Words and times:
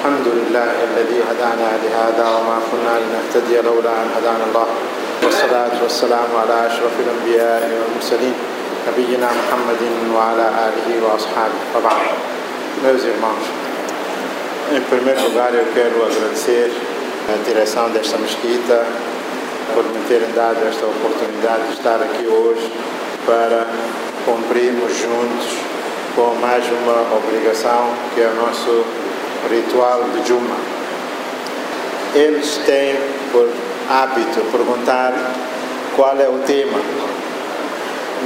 الحمد 0.00 0.28
لله 0.38 0.72
الذي 0.88 1.18
هدانا 1.30 1.70
لهذا 1.84 2.26
وما 2.36 2.58
كنا 2.70 2.94
لنهتدي 3.02 3.56
لولا 3.68 3.94
هدانا 4.16 4.44
الله 4.48 4.68
والصلاة 5.24 5.76
والسلام 5.82 6.28
على 6.40 6.58
والمرسلين 7.80 8.36
نبينا 8.88 9.28
محمد 9.40 9.82
وعلى 10.16 10.46
وبعد 11.76 12.04
Meus 12.82 13.04
irmãos, 13.04 13.44
em 14.72 14.80
primeiro 14.88 15.20
lugar 15.28 15.52
eu 15.54 15.66
quero 15.74 15.96
agradecer 16.08 16.72
a 17.28 17.36
direção 17.44 17.90
desta 17.90 18.16
mesquita 18.16 18.86
por 19.74 19.84
me 19.84 20.00
terem 20.08 20.32
dado 20.32 20.60
esta 20.66 20.86
oportunidade 20.86 21.62
de 21.68 21.72
estar 21.74 22.00
aqui 22.00 22.26
hoje 22.26 22.72
para 23.26 23.66
cumprirmos 24.24 24.92
juntos 24.96 25.46
com 26.16 26.34
mais 26.40 26.64
uma 26.78 26.98
obrigação 27.18 27.92
que 28.14 28.22
é 28.22 28.28
o 28.28 28.34
nosso 28.46 28.99
ritual 29.48 30.04
de 30.14 30.28
Juma. 30.28 30.56
Eles 32.14 32.58
têm 32.66 32.96
por 33.32 33.48
hábito 33.88 34.40
perguntar 34.50 35.12
qual 35.96 36.18
é 36.20 36.28
o 36.28 36.38
tema. 36.46 36.78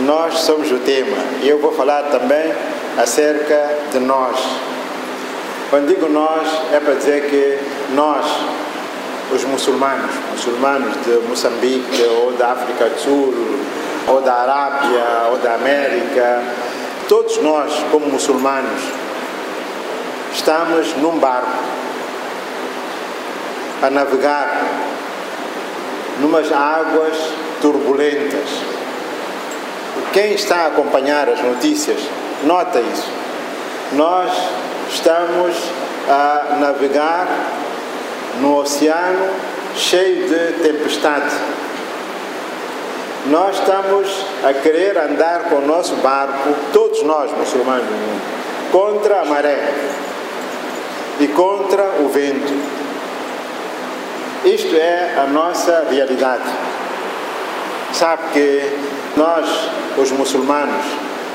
Nós 0.04 0.38
somos 0.40 0.70
o 0.72 0.78
tema 0.78 1.16
e 1.42 1.48
eu 1.48 1.58
vou 1.58 1.72
falar 1.72 2.04
também 2.04 2.52
acerca 2.98 3.78
de 3.92 3.98
nós. 4.00 4.36
Quando 5.70 5.88
digo 5.88 6.08
nós, 6.08 6.46
é 6.72 6.80
para 6.80 6.94
dizer 6.94 7.28
que 7.28 7.94
nós, 7.94 8.26
os 9.32 9.44
muçulmanos, 9.44 10.10
muçulmanos 10.32 10.94
de 11.04 11.28
Moçambique 11.28 12.02
ou 12.02 12.32
da 12.32 12.52
África 12.52 12.86
do 12.86 13.00
Sul, 13.00 13.34
ou 14.06 14.20
da 14.20 14.34
Arábia, 14.34 15.30
ou 15.30 15.38
da 15.38 15.54
América, 15.54 16.42
todos 17.08 17.38
nós, 17.38 17.72
como 17.90 18.06
muçulmanos, 18.06 18.82
estamos 20.34 20.94
num 20.96 21.18
barco 21.18 21.48
a 23.80 23.88
navegar 23.88 24.62
numas 26.20 26.50
águas 26.50 27.16
turbulentas. 27.62 28.48
Quem 30.12 30.34
está 30.34 30.56
a 30.56 30.66
acompanhar 30.66 31.28
as 31.28 31.40
notícias 31.40 31.98
nota 32.42 32.80
isso. 32.80 33.08
Nós 33.92 34.30
estamos 34.90 35.56
a 36.08 36.56
navegar 36.60 37.28
no 38.40 38.58
oceano 38.58 39.30
cheio 39.76 40.28
de 40.28 40.62
tempestade. 40.62 41.34
Nós 43.26 43.58
estamos 43.58 44.26
a 44.44 44.52
querer 44.52 44.98
andar 44.98 45.44
com 45.44 45.56
o 45.56 45.66
nosso 45.66 45.94
barco, 45.96 46.54
todos 46.72 47.02
nós 47.04 47.30
muçulmanos 47.30 47.86
do 47.86 47.92
mundo, 47.92 48.22
contra 48.70 49.22
a 49.22 49.24
maré 49.24 49.72
e 51.20 51.28
contra 51.28 52.00
o 52.00 52.08
vento. 52.08 52.52
Isto 54.44 54.76
é 54.76 55.14
a 55.18 55.26
nossa 55.26 55.86
realidade. 55.90 56.44
Sabe 57.92 58.22
que 58.32 58.78
nós, 59.16 59.48
os 59.96 60.10
muçulmanos, 60.10 60.84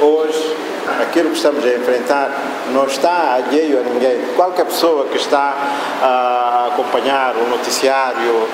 hoje, 0.01 0.55
aquilo 1.01 1.29
que 1.29 1.37
estamos 1.37 1.63
a 1.65 1.69
enfrentar 1.69 2.29
não 2.73 2.85
está 2.85 3.35
alheio 3.35 3.79
a 3.79 3.83
ninguém. 3.83 4.19
Qualquer 4.35 4.65
pessoa 4.65 5.05
que 5.05 5.17
está 5.17 5.55
a 6.01 6.67
acompanhar 6.73 7.35
o 7.35 7.49
noticiário, 7.49 8.47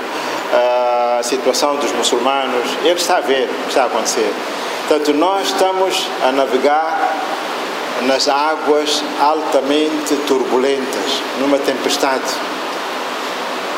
a 0.53 1.23
situação 1.23 1.75
dos 1.77 1.91
muçulmanos, 1.93 2.65
ele 2.83 2.93
está 2.93 3.17
a 3.17 3.21
ver 3.21 3.49
o 3.49 3.63
que 3.63 3.69
está 3.69 3.83
a 3.83 3.85
acontecer. 3.87 4.31
Portanto, 4.87 5.13
nós 5.15 5.47
estamos 5.47 6.07
a 6.23 6.31
navegar 6.31 7.14
nas 8.07 8.27
águas 8.27 9.03
altamente 9.19 10.15
turbulentas, 10.27 11.21
numa 11.39 11.57
tempestade. 11.57 12.23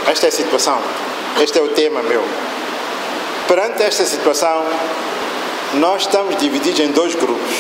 Esta 0.07 0.27
é 0.27 0.29
a 0.29 0.31
situação, 0.31 0.79
este 1.41 1.59
é 1.59 1.61
o 1.61 1.69
tema 1.69 2.01
meu. 2.03 2.23
Perante 3.47 3.83
esta 3.83 4.05
situação, 4.05 4.65
nós 5.75 6.03
estamos 6.03 6.35
divididos 6.37 6.79
em 6.79 6.91
dois 6.91 7.15
grupos. 7.15 7.55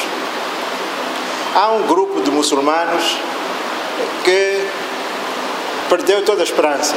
Há 1.55 1.71
um 1.71 1.83
grupo 1.83 2.21
de 2.21 2.29
muçulmanos 2.29 3.17
que 4.23 4.67
perdeu 5.89 6.23
toda 6.23 6.41
a 6.41 6.43
esperança 6.43 6.95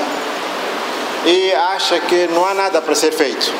e 1.24 1.52
acha 1.52 1.98
que 2.00 2.26
não 2.28 2.44
há 2.44 2.54
nada 2.54 2.80
para 2.80 2.94
ser 2.94 3.12
feito. 3.12 3.52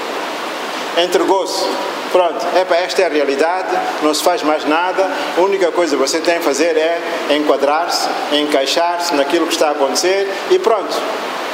Entregou-se. 1.03 1.65
Pronto, 2.13 2.45
epa, 2.57 2.75
esta 2.75 3.03
é 3.03 3.07
a 3.07 3.09
realidade, 3.09 3.69
não 4.03 4.13
se 4.13 4.23
faz 4.23 4.43
mais 4.43 4.65
nada, 4.65 5.09
a 5.39 5.41
única 5.41 5.71
coisa 5.71 5.97
que 5.97 6.03
você 6.03 6.19
tem 6.19 6.39
a 6.39 6.41
fazer 6.41 6.77
é 6.77 7.01
enquadrar-se, 7.37 8.09
encaixar-se 8.33 9.15
naquilo 9.15 9.47
que 9.47 9.53
está 9.53 9.69
a 9.69 9.71
acontecer 9.73 10.29
e 10.51 10.59
pronto, 10.59 10.93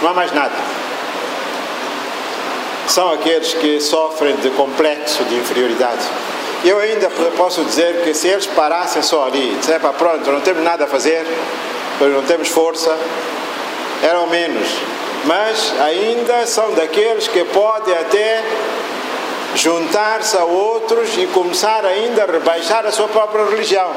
não 0.03 0.11
há 0.11 0.15
mais 0.15 0.33
nada. 0.33 0.55
São 2.89 3.12
aqueles 3.12 3.53
que 3.53 3.81
sofrem 3.81 4.34
de 4.37 4.49
complexo 4.50 5.22
de 5.25 5.34
inferioridade. 5.34 6.00
Eu 6.65 6.78
ainda 6.78 7.11
posso 7.37 7.62
dizer 7.62 8.03
que 8.03 8.15
se 8.15 8.28
eles 8.28 8.47
parassem 8.47 9.03
só 9.03 9.27
ali, 9.27 9.55
disser, 9.61 9.78
pronto, 9.78 10.31
não 10.31 10.41
temos 10.41 10.62
nada 10.65 10.84
a 10.84 10.87
fazer, 10.87 11.27
não 12.00 12.23
temos 12.23 12.49
força, 12.49 12.97
eram 14.03 14.27
menos. 14.28 14.69
Mas 15.25 15.75
ainda 15.81 16.47
são 16.47 16.73
daqueles 16.73 17.28
que 17.28 17.44
podem 17.44 17.94
até 17.94 18.43
juntar-se 19.54 20.36
a 20.36 20.44
outros 20.44 21.16
e 21.16 21.26
começar 21.28 21.84
ainda 21.84 22.24
a 22.24 22.26
rebaixar 22.26 22.84
a 22.86 22.92
sua 22.92 23.08
própria 23.08 23.44
religião. 23.44 23.90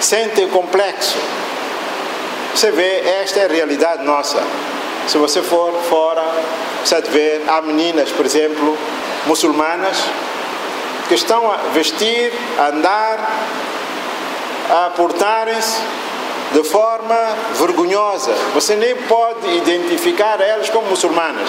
Sentem 0.00 0.48
complexo. 0.48 1.16
Você 2.54 2.70
vê, 2.70 3.00
esta 3.22 3.40
é 3.40 3.44
a 3.46 3.48
realidade 3.48 4.04
nossa. 4.04 4.42
Se 5.08 5.16
você 5.16 5.42
for 5.42 5.72
fora, 5.88 6.22
você 6.84 7.00
ver, 7.02 7.42
há 7.48 7.62
meninas, 7.62 8.10
por 8.10 8.26
exemplo, 8.26 8.76
muçulmanas, 9.26 9.96
que 11.08 11.14
estão 11.14 11.50
a 11.50 11.56
vestir, 11.72 12.32
a 12.58 12.68
andar, 12.68 13.18
a 14.70 14.90
portarem-se 14.90 15.80
de 16.52 16.62
forma 16.64 17.16
vergonhosa. 17.54 18.32
Você 18.54 18.76
nem 18.76 18.94
pode 18.94 19.48
identificar 19.56 20.40
elas 20.40 20.68
como 20.70 20.88
muçulmanas. 20.88 21.48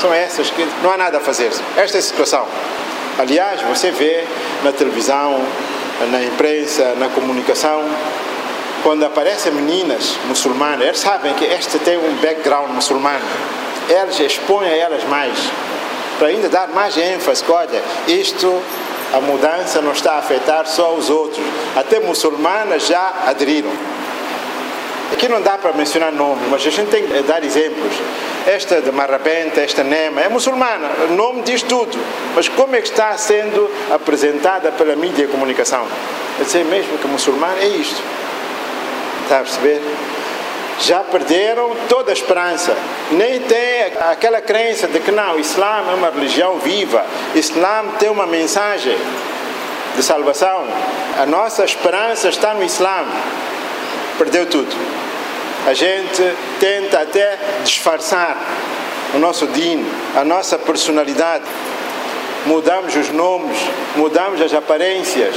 São 0.00 0.12
essas 0.12 0.50
que 0.50 0.66
não 0.82 0.92
há 0.92 0.96
nada 0.96 1.18
a 1.18 1.20
fazer. 1.20 1.50
Esta 1.76 1.98
é 1.98 2.00
a 2.00 2.02
situação. 2.02 2.46
Aliás, 3.18 3.60
você 3.62 3.90
vê 3.90 4.24
na 4.64 4.72
televisão, 4.72 5.40
na 6.10 6.22
imprensa, 6.22 6.94
na 6.98 7.08
comunicação, 7.08 7.84
quando 8.82 9.04
aparecem 9.04 9.52
meninas 9.52 10.16
muçulmanas, 10.26 10.86
eles 10.86 10.98
sabem 10.98 11.34
que 11.34 11.44
esta 11.44 11.78
tem 11.78 11.98
um 11.98 12.14
background 12.14 12.70
muçulmano. 12.70 13.24
Eles 13.88 14.18
expõem 14.20 14.68
a 14.68 14.76
elas 14.76 15.04
mais, 15.04 15.36
para 16.18 16.28
ainda 16.28 16.48
dar 16.48 16.68
mais 16.68 16.96
ênfase. 16.96 17.44
Olha, 17.48 17.82
isto, 18.08 18.62
a 19.12 19.20
mudança 19.20 19.82
não 19.82 19.92
está 19.92 20.12
a 20.12 20.18
afetar 20.18 20.66
só 20.66 20.94
os 20.94 21.10
outros. 21.10 21.44
Até 21.76 22.00
muçulmanas 22.00 22.86
já 22.86 23.12
aderiram. 23.26 23.70
Aqui 25.12 25.28
não 25.28 25.42
dá 25.42 25.58
para 25.58 25.72
mencionar 25.72 26.12
nomes, 26.12 26.48
mas 26.48 26.66
a 26.66 26.70
gente 26.70 26.88
tem 26.90 27.06
que 27.06 27.22
dar 27.22 27.44
exemplos. 27.44 27.92
Esta 28.46 28.80
de 28.80 28.90
Marrabenta, 28.92 29.60
esta 29.60 29.82
Nema, 29.82 30.20
é 30.20 30.28
muçulmana, 30.28 30.88
o 31.08 31.14
nome 31.14 31.42
diz 31.42 31.62
tudo. 31.62 31.98
Mas 32.34 32.48
como 32.48 32.74
é 32.76 32.80
que 32.80 32.88
está 32.88 33.16
sendo 33.18 33.70
apresentada 33.92 34.72
pela 34.72 34.96
mídia 34.96 35.26
de 35.26 35.32
comunicação? 35.32 35.86
Eu 36.38 36.44
sei 36.46 36.64
mesmo 36.64 36.96
que 36.98 37.06
muçulmana 37.06 37.60
é 37.60 37.68
isto. 37.68 38.00
Está 39.24 39.40
a 39.40 39.42
perceber? 39.42 39.82
Já 40.80 41.00
perderam 41.00 41.76
toda 41.88 42.10
a 42.10 42.14
esperança. 42.14 42.74
Nem 43.12 43.40
tem 43.40 43.92
aquela 44.00 44.40
crença 44.40 44.86
de 44.86 45.00
que 45.00 45.10
não, 45.10 45.34
o 45.34 45.40
Islã 45.40 45.84
é 45.90 45.94
uma 45.94 46.10
religião 46.10 46.58
viva. 46.58 47.04
O 47.34 47.38
Islã 47.38 47.84
tem 47.98 48.08
uma 48.08 48.26
mensagem 48.26 48.96
de 49.94 50.02
salvação. 50.02 50.66
A 51.20 51.26
nossa 51.26 51.64
esperança 51.64 52.28
está 52.30 52.54
no 52.54 52.64
Islã. 52.64 53.04
Perdeu 54.16 54.46
tudo. 54.46 54.99
A 55.66 55.74
gente 55.74 56.22
tenta 56.58 57.00
até 57.00 57.38
disfarçar 57.64 58.36
o 59.14 59.18
nosso 59.18 59.46
din, 59.48 59.84
a 60.16 60.24
nossa 60.24 60.58
personalidade. 60.58 61.44
Mudamos 62.46 62.96
os 62.96 63.10
nomes, 63.10 63.58
mudamos 63.96 64.40
as 64.40 64.54
aparências 64.54 65.34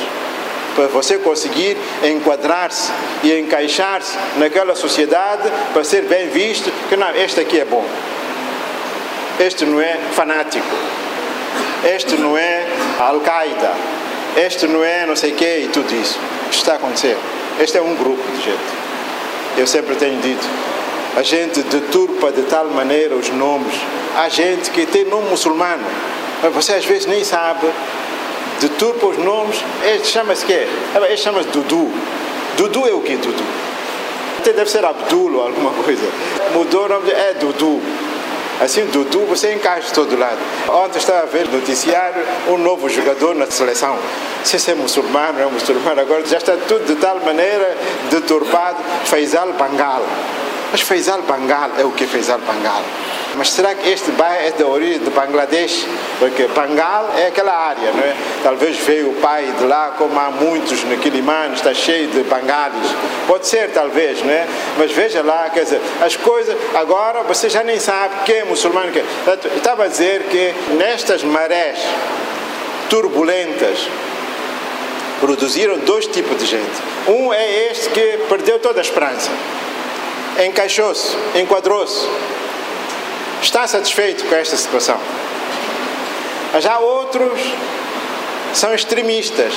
para 0.75 0.87
você 0.87 1.17
conseguir 1.17 1.77
enquadrar-se 2.03 2.91
e 3.23 3.37
encaixar-se 3.37 4.17
naquela 4.37 4.75
sociedade 4.75 5.43
para 5.71 5.83
ser 5.83 6.03
bem 6.03 6.29
visto 6.29 6.71
que 6.89 6.95
não, 6.95 7.13
este 7.15 7.41
aqui 7.41 7.59
é 7.59 7.65
bom. 7.65 7.85
Este 9.39 9.65
não 9.65 9.81
é 9.81 9.99
fanático. 10.13 10.65
Este 11.83 12.15
não 12.15 12.37
é 12.37 12.65
Al-Qaeda. 12.99 13.71
Este 14.37 14.67
não 14.67 14.83
é 14.83 15.05
não 15.05 15.15
sei 15.15 15.33
o 15.33 15.35
quê 15.35 15.63
e 15.65 15.67
tudo 15.67 15.93
isso. 15.93 16.19
Isto 16.49 16.59
está 16.59 16.73
a 16.73 16.75
acontecer. 16.75 17.17
Este 17.59 17.77
é 17.77 17.81
um 17.81 17.95
grupo 17.95 18.23
de 18.31 18.41
gente. 18.41 18.92
Eu 19.57 19.67
sempre 19.67 19.95
tenho 19.95 20.19
dito, 20.21 20.45
a 21.15 21.21
gente 21.21 21.61
deturpa 21.63 22.31
de 22.31 22.43
tal 22.43 22.65
maneira 22.65 23.15
os 23.15 23.29
nomes. 23.29 23.73
Há 24.15 24.29
gente 24.29 24.71
que 24.71 24.85
tem 24.85 25.05
nome 25.05 25.29
muçulmano, 25.29 25.83
mas 26.41 26.53
você 26.53 26.73
às 26.73 26.85
vezes 26.85 27.05
nem 27.05 27.23
sabe. 27.23 27.67
Deturpa 28.59 29.07
os 29.07 29.17
nomes. 29.17 29.57
Este 29.95 30.07
chama-se 30.07 30.45
quê? 30.45 30.67
Este 31.09 31.23
chama-se 31.23 31.49
Dudu. 31.49 31.91
Dudu 32.57 32.87
é 32.87 32.93
o 32.93 33.01
quê, 33.01 33.15
Dudu? 33.15 33.43
até 34.43 34.51
deve 34.51 34.69
ser 34.69 34.83
Abdul 34.83 35.35
ou 35.35 35.47
alguma 35.47 35.71
coisa. 35.71 36.03
Mudou 36.53 36.85
o 36.85 36.89
nome, 36.89 37.05
de, 37.05 37.11
é 37.13 37.33
Dudu. 37.39 37.81
Assim, 38.61 38.85
Dudu, 38.85 39.25
você 39.25 39.53
encaixa 39.53 39.87
de 39.87 39.93
todo 39.93 40.17
lado. 40.17 40.37
Ontem 40.69 40.99
estava 40.99 41.23
a 41.23 41.25
ver 41.25 41.47
no 41.47 41.57
noticiário 41.57 42.23
um 42.49 42.57
novo 42.57 42.87
jogador 42.89 43.35
na 43.35 43.49
seleção. 43.49 43.97
Se 44.43 44.71
é 44.71 44.75
muçulmano, 44.75 45.39
não 45.39 45.47
é 45.47 45.51
muçulmano, 45.51 45.99
agora 45.99 46.25
já 46.25 46.37
está 46.37 46.55
tudo 46.67 46.85
de 46.85 46.95
tal 46.95 47.19
maneira 47.19 47.75
deturpado. 48.09 48.77
Faisal 49.05 49.53
Bangal. 49.53 50.03
Mas 50.71 50.81
Faisal 50.81 51.21
Bangal 51.23 51.71
é 51.77 51.83
o 51.83 51.91
que 51.91 52.05
Faisal 52.05 52.39
Bangal? 52.39 52.83
Mas 53.35 53.49
será 53.49 53.73
que 53.73 53.89
este 53.89 54.11
bairro 54.11 54.47
é 54.47 54.51
da 54.51 54.67
origem 54.67 54.99
de 54.99 55.09
Bangladesh? 55.09 55.85
Porque 56.19 56.45
Bangal 56.47 57.09
é 57.17 57.27
aquela 57.27 57.51
área, 57.51 57.91
não 57.91 58.03
é? 58.03 58.15
Talvez 58.43 58.77
veio 58.77 59.09
o 59.09 59.13
pai 59.15 59.51
de 59.57 59.65
lá, 59.65 59.95
como 59.97 60.19
há 60.19 60.29
muitos 60.29 60.83
naquele 60.83 61.17
imã, 61.17 61.51
está 61.51 61.73
cheio 61.73 62.09
de 62.09 62.21
bangalis. 62.23 62.87
Pode 63.27 63.47
ser, 63.47 63.71
talvez, 63.71 64.21
não 64.21 64.31
é? 64.31 64.47
Mas 64.77 64.91
veja 64.91 65.23
lá, 65.23 65.49
quer 65.49 65.63
dizer, 65.63 65.81
as 66.01 66.15
coisas, 66.15 66.55
agora 66.75 67.23
você 67.23 67.49
já 67.49 67.63
nem 67.63 67.79
sabe 67.79 68.13
quem 68.25 68.35
é 68.35 68.43
muçulmano. 68.43 68.91
Quem 68.91 69.01
é. 69.01 69.57
Estava 69.57 69.85
a 69.85 69.87
dizer 69.87 70.23
que 70.23 70.53
nestas 70.75 71.23
marés 71.23 71.79
turbulentas, 72.89 73.87
produziram 75.19 75.79
dois 75.79 76.05
tipos 76.05 76.37
de 76.37 76.45
gente. 76.45 76.83
Um 77.07 77.33
é 77.33 77.71
este 77.71 77.89
que 77.89 78.19
perdeu 78.29 78.59
toda 78.59 78.79
a 78.79 78.83
esperança, 78.83 79.31
encaixou-se, 80.45 81.15
enquadrou-se, 81.35 82.07
está 83.43 83.67
satisfeito 83.67 84.25
com 84.25 84.35
esta 84.35 84.55
situação. 84.55 84.99
Mas 86.53 86.65
há 86.65 86.79
outros 86.79 87.39
são 88.53 88.73
extremistas. 88.73 89.53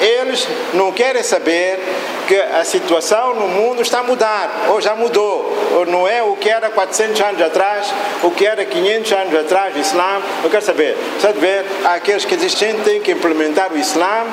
Eles 0.00 0.46
não 0.72 0.92
querem 0.92 1.22
saber 1.22 1.78
que 2.26 2.36
a 2.36 2.64
situação 2.64 3.34
no 3.34 3.46
mundo 3.48 3.82
está 3.82 4.00
a 4.00 4.02
mudar, 4.02 4.66
ou 4.68 4.80
já 4.80 4.94
mudou, 4.94 5.52
ou 5.76 5.86
não 5.86 6.08
é 6.08 6.22
o 6.22 6.34
que 6.36 6.48
era 6.48 6.70
400 6.70 7.20
anos 7.20 7.42
atrás, 7.42 7.92
o 8.22 8.30
que 8.30 8.46
era 8.46 8.64
500 8.64 9.12
anos 9.12 9.34
atrás, 9.40 9.76
o 9.76 9.78
Islã. 9.78 10.22
Eu 10.42 10.50
quero 10.50 10.64
saber, 10.64 10.96
de 11.20 11.40
ver, 11.40 11.64
há 11.84 11.94
aqueles 11.94 12.24
que 12.24 12.36
dizem 12.36 12.76
que 12.76 12.82
tem 12.82 13.00
que 13.00 13.12
implementar 13.12 13.72
o 13.72 13.78
Islã 13.78 14.24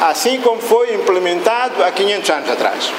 assim 0.00 0.40
como 0.40 0.60
foi 0.60 0.94
implementado 0.94 1.84
há 1.84 1.92
500 1.92 2.30
anos 2.30 2.50
atrás 2.50 2.92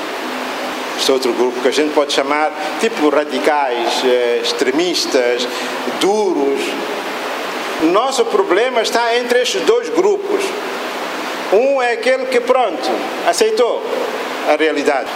este 1.03 1.11
outro 1.11 1.33
grupo 1.33 1.59
que 1.59 1.67
a 1.67 1.71
gente 1.71 1.93
pode 1.93 2.13
chamar 2.13 2.49
tipo 2.79 3.09
radicais, 3.09 4.05
eh, 4.05 4.39
extremistas, 4.41 5.45
duros. 5.99 6.61
Nosso 7.91 8.23
problema 8.23 8.81
está 8.81 9.17
entre 9.17 9.41
estes 9.41 9.61
dois 9.63 9.89
grupos. 9.89 10.41
Um 11.51 11.81
é 11.81 11.91
aquele 11.91 12.27
que, 12.27 12.39
pronto, 12.39 12.89
aceitou 13.27 13.83
a 14.49 14.55
realidade. 14.55 15.09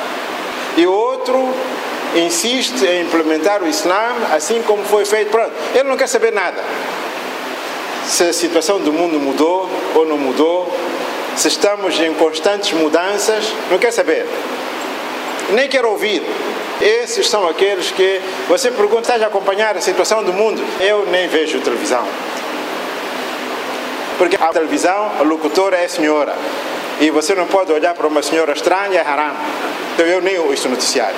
E 0.75 0.85
o 0.85 0.91
outro 0.91 1.55
insiste 2.17 2.83
em 2.83 3.03
implementar 3.03 3.63
o 3.63 3.67
Islã 3.67 4.13
assim 4.33 4.61
como 4.63 4.83
foi 4.83 5.05
feito. 5.05 5.31
Pronto, 5.31 5.53
ele 5.73 5.87
não 5.87 5.95
quer 5.95 6.07
saber 6.07 6.33
nada. 6.33 6.61
Se 8.05 8.23
a 8.23 8.33
situação 8.33 8.81
do 8.81 8.91
mundo 8.91 9.17
mudou 9.21 9.69
ou 9.95 10.05
não 10.05 10.17
mudou, 10.17 10.69
se 11.37 11.47
estamos 11.47 11.97
em 11.97 12.13
constantes 12.15 12.73
mudanças, 12.73 13.45
não 13.71 13.77
quer 13.79 13.93
saber 13.93 14.25
nem 15.51 15.67
quero 15.67 15.89
ouvir. 15.89 16.23
Esses 16.79 17.27
são 17.27 17.47
aqueles 17.47 17.89
que 17.91 18.21
você 18.47 18.69
pergunta, 18.69 19.01
estás 19.01 19.23
a 19.23 19.27
acompanhar 19.27 19.75
a 19.75 19.81
situação 19.81 20.23
do 20.23 20.31
mundo? 20.31 20.63
Eu 20.79 21.05
nem 21.07 21.27
vejo 21.27 21.59
televisão. 21.59 22.05
Porque 24.17 24.35
a 24.35 24.47
televisão, 24.47 25.11
a 25.19 25.23
locutora 25.23 25.77
é 25.77 25.85
a 25.85 25.89
senhora. 25.89 26.35
E 26.99 27.09
você 27.11 27.35
não 27.35 27.45
pode 27.45 27.71
olhar 27.71 27.93
para 27.93 28.07
uma 28.07 28.21
senhora 28.21 28.53
estranha, 28.53 28.99
é 28.99 29.07
haram. 29.07 29.35
Então 29.93 30.05
eu 30.05 30.21
nem 30.21 30.37
ouço 30.39 30.69
noticiário. 30.69 31.17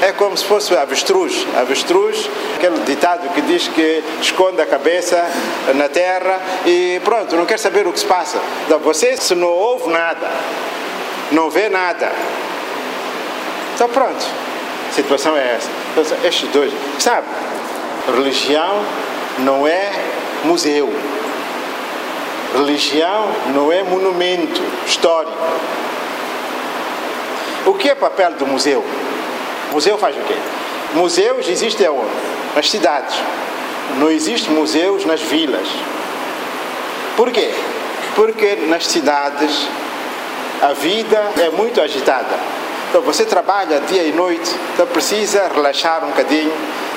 É 0.00 0.10
como 0.12 0.36
se 0.36 0.44
fosse 0.44 0.76
avestruz. 0.76 1.46
Avestruz, 1.56 2.28
aquele 2.56 2.78
ditado 2.80 3.28
que 3.34 3.40
diz 3.42 3.68
que 3.68 4.02
esconde 4.20 4.60
a 4.60 4.66
cabeça 4.66 5.24
na 5.74 5.88
terra 5.88 6.40
e 6.66 7.00
pronto, 7.04 7.36
não 7.36 7.46
quer 7.46 7.58
saber 7.58 7.86
o 7.86 7.92
que 7.92 8.00
se 8.00 8.06
passa. 8.06 8.38
Então 8.66 8.80
você, 8.80 9.16
se 9.16 9.34
não 9.36 9.48
ouve 9.48 9.90
nada, 9.90 10.28
não 11.30 11.50
vê 11.50 11.68
nada, 11.68 12.10
então 13.74 13.88
pronto, 13.88 14.24
a 14.88 14.92
situação 14.92 15.36
é 15.36 15.56
essa. 15.56 15.68
Então, 15.92 16.28
estes 16.28 16.48
dois, 16.50 16.72
sabe, 16.98 17.26
religião 18.14 18.84
não 19.38 19.66
é 19.66 19.90
museu. 20.44 20.92
Religião 22.54 23.28
não 23.54 23.72
é 23.72 23.82
monumento 23.82 24.60
histórico. 24.86 25.32
O 27.64 27.74
que 27.74 27.88
é 27.88 27.94
papel 27.94 28.32
do 28.32 28.46
museu? 28.46 28.84
Museu 29.72 29.96
faz 29.96 30.16
o 30.16 30.20
quê? 30.20 30.36
Museus 30.94 31.48
existem 31.48 31.86
aonde? 31.86 32.10
Nas 32.54 32.68
cidades. 32.68 33.16
Não 33.98 34.10
existem 34.10 34.52
museus 34.52 35.06
nas 35.06 35.22
vilas. 35.22 35.66
Por 37.16 37.30
quê? 37.30 37.50
Porque 38.14 38.56
nas 38.68 38.86
cidades 38.86 39.66
a 40.60 40.74
vida 40.74 41.32
é 41.38 41.50
muito 41.50 41.80
agitada 41.80 42.61
então 42.92 43.00
você 43.00 43.24
trabalha 43.24 43.80
dia 43.88 44.04
e 44.04 44.12
noite, 44.12 44.54
então 44.74 44.86
precisa 44.86 45.48
relaxar 45.48 46.04
um 46.04 46.08
bocadinho, 46.08 46.52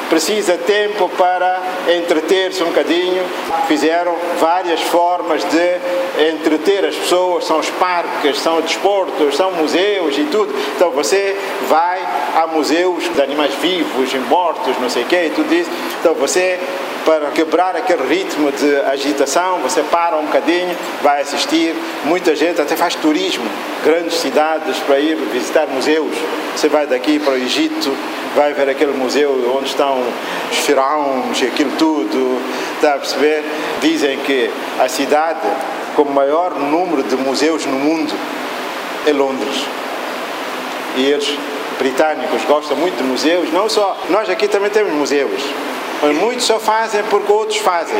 precisa 0.10 0.58
tempo 0.58 1.10
para 1.18 1.62
entreter-se 1.96 2.64
um 2.64 2.68
bocadinho. 2.68 3.24
Fizeram 3.68 4.16
várias 4.40 4.82
formas 4.82 5.44
de 5.44 6.30
entreter 6.32 6.86
as 6.86 6.96
pessoas, 6.96 7.46
são 7.46 7.60
os 7.60 7.70
parques, 7.72 8.40
são 8.40 8.62
desportos, 8.62 9.36
são 9.36 9.52
museus 9.52 10.18
e 10.18 10.24
tudo. 10.26 10.54
Então 10.76 10.92
você 10.92 11.36
vai 11.68 12.00
a 12.36 12.48
museus 12.48 13.04
de 13.14 13.22
animais 13.22 13.54
vivos 13.56 14.14
mortos, 14.30 14.78
não 14.80 14.90
sei 14.90 15.04
o 15.04 15.08
quê, 15.08 15.28
e 15.28 15.30
tudo 15.30 15.54
isso. 15.54 15.70
Então 16.00 16.14
você 16.14 16.60
para 17.06 17.30
quebrar 17.30 17.76
aquele 17.76 18.04
ritmo 18.08 18.52
de 18.52 18.78
agitação, 18.78 19.60
você 19.60 19.84
para 19.84 20.18
um 20.18 20.26
bocadinho, 20.26 20.76
vai 21.04 21.22
assistir. 21.22 21.76
Muita 22.04 22.36
gente 22.36 22.60
até 22.60 22.76
faz 22.76 22.96
turismo, 22.96 23.46
grandes 23.84 24.16
cidades 24.16 24.78
para 24.80 25.00
ir 25.00 25.16
visitar 25.32 25.68
museus. 25.68 26.12
Você 26.56 26.68
vai 26.68 26.88
daqui 26.88 27.20
para 27.20 27.34
o 27.34 27.38
Egito, 27.38 27.96
vai 28.36 28.54
ver 28.54 28.70
aquele 28.70 28.94
museu 28.94 29.56
onde 29.56 29.68
estão 29.68 29.95
os 30.52 30.58
faraós 30.60 31.42
e 31.42 31.46
aquilo 31.46 31.72
tudo, 31.78 32.42
está 32.76 32.96
a 32.96 32.98
perceber? 32.98 33.44
Dizem 33.82 34.20
que 34.20 34.50
a 34.80 34.88
cidade 34.88 35.40
com 35.96 36.04
o 36.04 36.12
maior 36.12 36.56
número 36.60 37.04
de 37.04 37.16
museus 37.16 37.66
no 37.66 37.80
mundo 37.80 38.14
é 39.08 39.12
Londres. 39.12 39.66
E 40.98 41.06
eles, 41.06 41.38
britânicos, 41.78 42.44
gostam 42.46 42.78
muito 42.78 42.98
de 42.98 43.04
museus, 43.04 43.52
não 43.52 43.70
só. 43.70 43.98
Nós 44.10 44.30
aqui 44.30 44.48
também 44.48 44.70
temos 44.70 44.94
museus. 44.94 45.42
Muitos 46.20 46.46
só 46.46 46.60
fazem 46.60 47.02
porque 47.10 47.32
outros 47.32 47.58
fazem. 47.58 47.96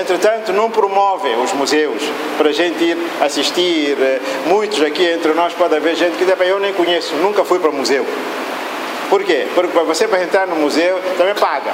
Entretanto, 0.00 0.52
não 0.52 0.70
promovem 0.70 1.40
os 1.42 1.52
museus 1.52 2.02
para 2.36 2.50
a 2.50 2.52
gente 2.52 2.82
ir 2.82 2.98
assistir. 3.20 3.96
Muitos 4.46 4.82
aqui 4.82 5.04
entre 5.04 5.32
nós 5.32 5.52
pode 5.54 5.74
haver 5.74 5.94
gente 5.94 6.16
que 6.16 6.24
diz, 6.24 6.34
eu 6.40 6.60
nem 6.60 6.72
conheço, 6.72 7.14
nunca 7.16 7.44
fui 7.44 7.58
para 7.58 7.70
museu. 7.70 8.04
Por 9.08 9.22
quê? 9.24 9.46
Porque 9.54 9.72
para 9.72 9.82
você 9.82 10.08
para 10.08 10.22
entrar 10.22 10.46
no 10.46 10.56
museu 10.56 11.00
também 11.16 11.34
paga. 11.34 11.72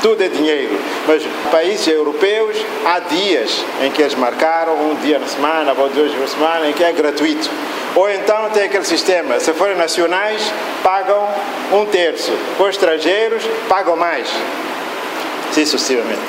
Tudo 0.00 0.22
é 0.22 0.28
dinheiro. 0.28 0.76
Mas 1.06 1.22
países 1.50 1.86
europeus 1.86 2.56
há 2.84 2.98
dias 2.98 3.64
em 3.82 3.90
que 3.90 4.02
eles 4.02 4.14
marcaram, 4.14 4.74
um 4.74 4.94
dia 4.96 5.18
na 5.18 5.26
semana, 5.26 5.74
ou 5.78 5.88
dois 5.90 6.10
dias 6.10 6.20
na 6.20 6.26
semana, 6.28 6.68
em 6.68 6.72
que 6.72 6.82
é 6.82 6.92
gratuito. 6.92 7.48
Ou 7.94 8.10
então 8.10 8.50
tem 8.50 8.64
aquele 8.64 8.84
sistema, 8.84 9.38
se 9.38 9.52
forem 9.52 9.76
nacionais, 9.76 10.42
pagam 10.82 11.28
um 11.72 11.84
terço. 11.86 12.32
Os 12.58 12.68
estrangeiros 12.68 13.44
pagam 13.68 13.96
mais 13.96 14.28
assim 15.52 15.66
sucessivamente. 15.66 16.20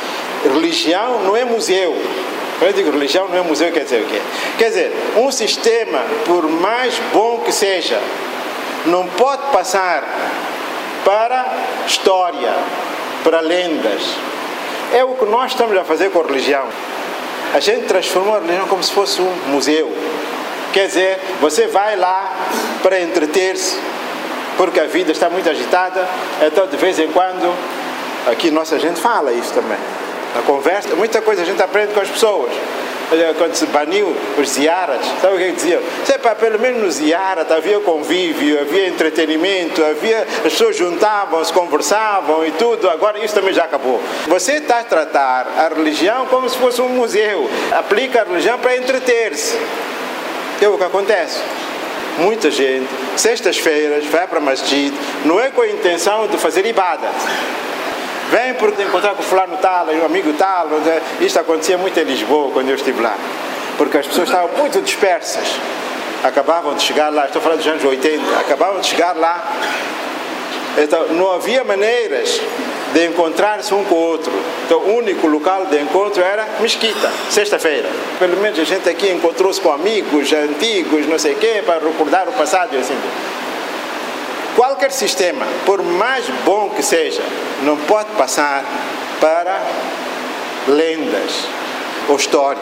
Religião 0.43 1.23
não 1.23 1.35
é 1.35 1.45
museu. 1.45 1.95
Quando 2.59 2.71
eu 2.71 2.73
digo 2.73 2.91
religião, 2.91 3.27
não 3.27 3.37
é 3.37 3.41
museu, 3.41 3.71
quer 3.71 3.83
dizer 3.83 4.03
o 4.03 4.05
quê? 4.05 4.21
Quer 4.57 4.69
dizer, 4.69 4.91
um 5.17 5.31
sistema, 5.31 6.01
por 6.25 6.47
mais 6.49 6.93
bom 7.11 7.39
que 7.39 7.51
seja, 7.51 7.99
não 8.85 9.07
pode 9.07 9.41
passar 9.51 10.03
para 11.05 11.45
história, 11.87 12.53
para 13.23 13.39
lendas. 13.39 14.01
É 14.93 15.03
o 15.03 15.15
que 15.15 15.25
nós 15.25 15.51
estamos 15.51 15.75
a 15.77 15.83
fazer 15.83 16.11
com 16.11 16.21
a 16.21 16.23
religião. 16.23 16.67
A 17.53 17.59
gente 17.59 17.85
transformou 17.85 18.35
a 18.35 18.39
religião 18.39 18.67
como 18.67 18.83
se 18.83 18.91
fosse 18.91 19.21
um 19.21 19.35
museu. 19.47 19.91
Quer 20.71 20.87
dizer, 20.87 21.19
você 21.39 21.67
vai 21.67 21.95
lá 21.95 22.31
para 22.81 22.99
entreter-se, 22.99 23.77
porque 24.57 24.79
a 24.79 24.85
vida 24.85 25.11
está 25.11 25.29
muito 25.29 25.49
agitada, 25.49 26.07
então 26.41 26.67
de 26.67 26.77
vez 26.77 26.97
em 26.99 27.07
quando 27.07 27.53
Aqui 28.25 28.49
nossa 28.49 28.79
gente 28.79 29.01
fala 29.01 29.33
isso 29.33 29.53
também. 29.53 29.77
Na 30.33 30.41
conversa, 30.43 30.95
muita 30.95 31.21
coisa 31.21 31.41
a 31.41 31.45
gente 31.45 31.61
aprende 31.61 31.93
com 31.93 31.99
as 31.99 32.09
pessoas. 32.09 32.51
Quando 33.37 33.55
se 33.55 33.65
baniu 33.67 34.15
os 34.37 34.49
ziaras, 34.49 34.99
sabe 35.21 35.35
o 35.35 35.37
que 35.37 35.51
diziam? 35.51 35.81
Sempre, 36.05 36.35
pelo 36.35 36.59
menos 36.59 36.81
nos 36.81 36.95
ziaras 36.95 37.49
havia 37.51 37.79
convívio, 37.79 38.59
havia 38.59 38.87
entretenimento, 38.87 39.83
havia, 39.83 40.21
as 40.21 40.53
pessoas 40.53 40.75
juntavam-se, 40.75 41.51
conversavam 41.53 42.45
e 42.45 42.51
tudo. 42.51 42.89
Agora 42.89 43.23
isso 43.23 43.33
também 43.33 43.53
já 43.53 43.65
acabou. 43.65 44.01
Você 44.27 44.53
está 44.53 44.79
a 44.79 44.83
tratar 44.83 45.47
a 45.57 45.69
religião 45.75 46.25
como 46.27 46.49
se 46.49 46.57
fosse 46.57 46.81
um 46.81 46.89
museu. 46.89 47.49
Aplica 47.71 48.21
a 48.21 48.23
religião 48.23 48.57
para 48.59 48.77
entreter-se. 48.77 49.57
É 50.61 50.67
o 50.67 50.77
que 50.77 50.83
acontece. 50.83 51.39
muita 52.17 52.51
gente, 52.51 52.87
sextas-feiras, 53.17 54.05
vai 54.05 54.27
para 54.27 54.39
masjid, 54.39 54.93
não 55.25 55.39
é 55.39 55.49
com 55.49 55.61
a 55.61 55.67
intenção 55.67 56.27
de 56.27 56.37
fazer 56.37 56.65
ibadat. 56.65 57.13
Vem 58.33 58.55
por 58.55 58.69
encontrar 58.81 59.13
com 59.13 59.21
fulano 59.21 59.57
tal, 59.57 59.85
o 59.85 60.05
amigo 60.05 60.33
tal. 60.33 60.67
Isto 61.21 61.39
acontecia 61.39 61.77
muito 61.77 61.99
em 61.99 62.03
Lisboa 62.03 62.49
quando 62.51 62.67
eu 62.67 62.73
estive 62.73 62.99
lá. 62.99 63.15
Porque 63.77 63.95
as 63.95 64.07
pessoas 64.07 64.27
estavam 64.27 64.57
muito 64.57 64.81
dispersas. 64.81 65.47
Acabavam 66.23 66.73
de 66.73 66.81
chegar 66.81 67.13
lá, 67.13 67.27
estou 67.27 67.39
falando 67.39 67.59
dos 67.59 67.67
anos 67.67 67.85
80, 67.85 68.39
acabavam 68.39 68.81
de 68.81 68.87
chegar 68.87 69.15
lá. 69.15 69.39
Então 70.79 71.09
não 71.09 71.31
havia 71.31 71.63
maneiras 71.63 72.41
de 72.91 73.05
encontrar-se 73.05 73.71
um 73.71 73.83
com 73.83 73.93
o 73.93 73.99
outro. 73.99 74.33
Então, 74.65 74.79
o 74.79 74.97
único 74.97 75.27
local 75.27 75.67
de 75.67 75.79
encontro 75.79 76.23
era 76.23 76.47
mesquita, 76.59 77.11
sexta-feira. 77.29 77.87
Pelo 78.17 78.37
menos 78.37 78.57
a 78.57 78.63
gente 78.63 78.89
aqui 78.89 79.11
encontrou-se 79.11 79.61
com 79.61 79.71
amigos 79.71 80.33
antigos, 80.33 81.05
não 81.07 81.19
sei 81.19 81.33
o 81.33 81.35
quê, 81.35 81.61
para 81.63 81.79
recordar 81.85 82.27
o 82.27 82.31
passado 82.31 82.73
e 82.73 82.77
assim. 82.77 82.97
Qualquer 84.55 84.91
sistema, 84.91 85.45
por 85.65 85.81
mais 85.81 86.25
bom 86.45 86.69
que 86.69 86.83
seja, 86.83 87.21
não 87.63 87.75
pode 87.77 88.09
passar 88.11 88.63
para 89.19 89.61
lendas 90.67 91.47
ou 92.07 92.15
história. 92.15 92.61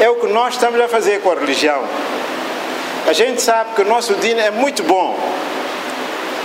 É 0.00 0.08
o 0.08 0.16
que 0.16 0.26
nós 0.26 0.54
estamos 0.54 0.80
a 0.80 0.86
fazer 0.86 1.20
com 1.22 1.32
a 1.32 1.34
religião. 1.34 1.82
A 3.06 3.12
gente 3.12 3.40
sabe 3.40 3.74
que 3.74 3.82
o 3.82 3.84
nosso 3.84 4.14
dino 4.14 4.40
é 4.40 4.50
muito 4.50 4.82
bom, 4.82 5.18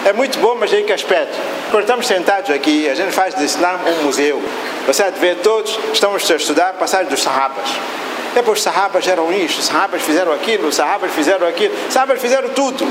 é 0.06 0.14
muito 0.14 0.40
bom, 0.40 0.56
mas 0.60 0.74
em 0.74 0.84
que 0.84 0.94
aspecto? 0.94 1.38
Quando 1.70 1.84
estamos 1.84 2.08
sentados 2.08 2.50
aqui, 2.50 2.90
a 2.90 2.96
gente 2.96 3.12
faz 3.12 3.34
do 3.36 3.44
Islã 3.44 3.80
um 3.86 4.06
museu. 4.06 4.42
Você 4.88 5.04
há 5.04 5.10
de 5.10 5.20
ver 5.20 5.38
todos, 5.38 5.78
estamos 5.94 6.30
a 6.30 6.36
estudar 6.36 6.74
passagem 6.74 7.08
dos 7.08 7.22
sahabas. 7.22 7.70
Depois 8.34 8.60
os 8.60 8.64
sahabas 8.64 9.08
eram 9.08 9.32
isto, 9.32 9.60
os 9.60 9.66
sahabas 9.66 10.02
fizeram 10.02 10.32
aquilo, 10.34 10.68
os 10.68 10.76
sahabas 10.76 11.12
fizeram 11.12 11.48
aquilo, 11.48 11.74
os 11.88 11.94
sahabas 11.94 12.20
fizeram 12.20 12.50
tudo. 12.50 12.86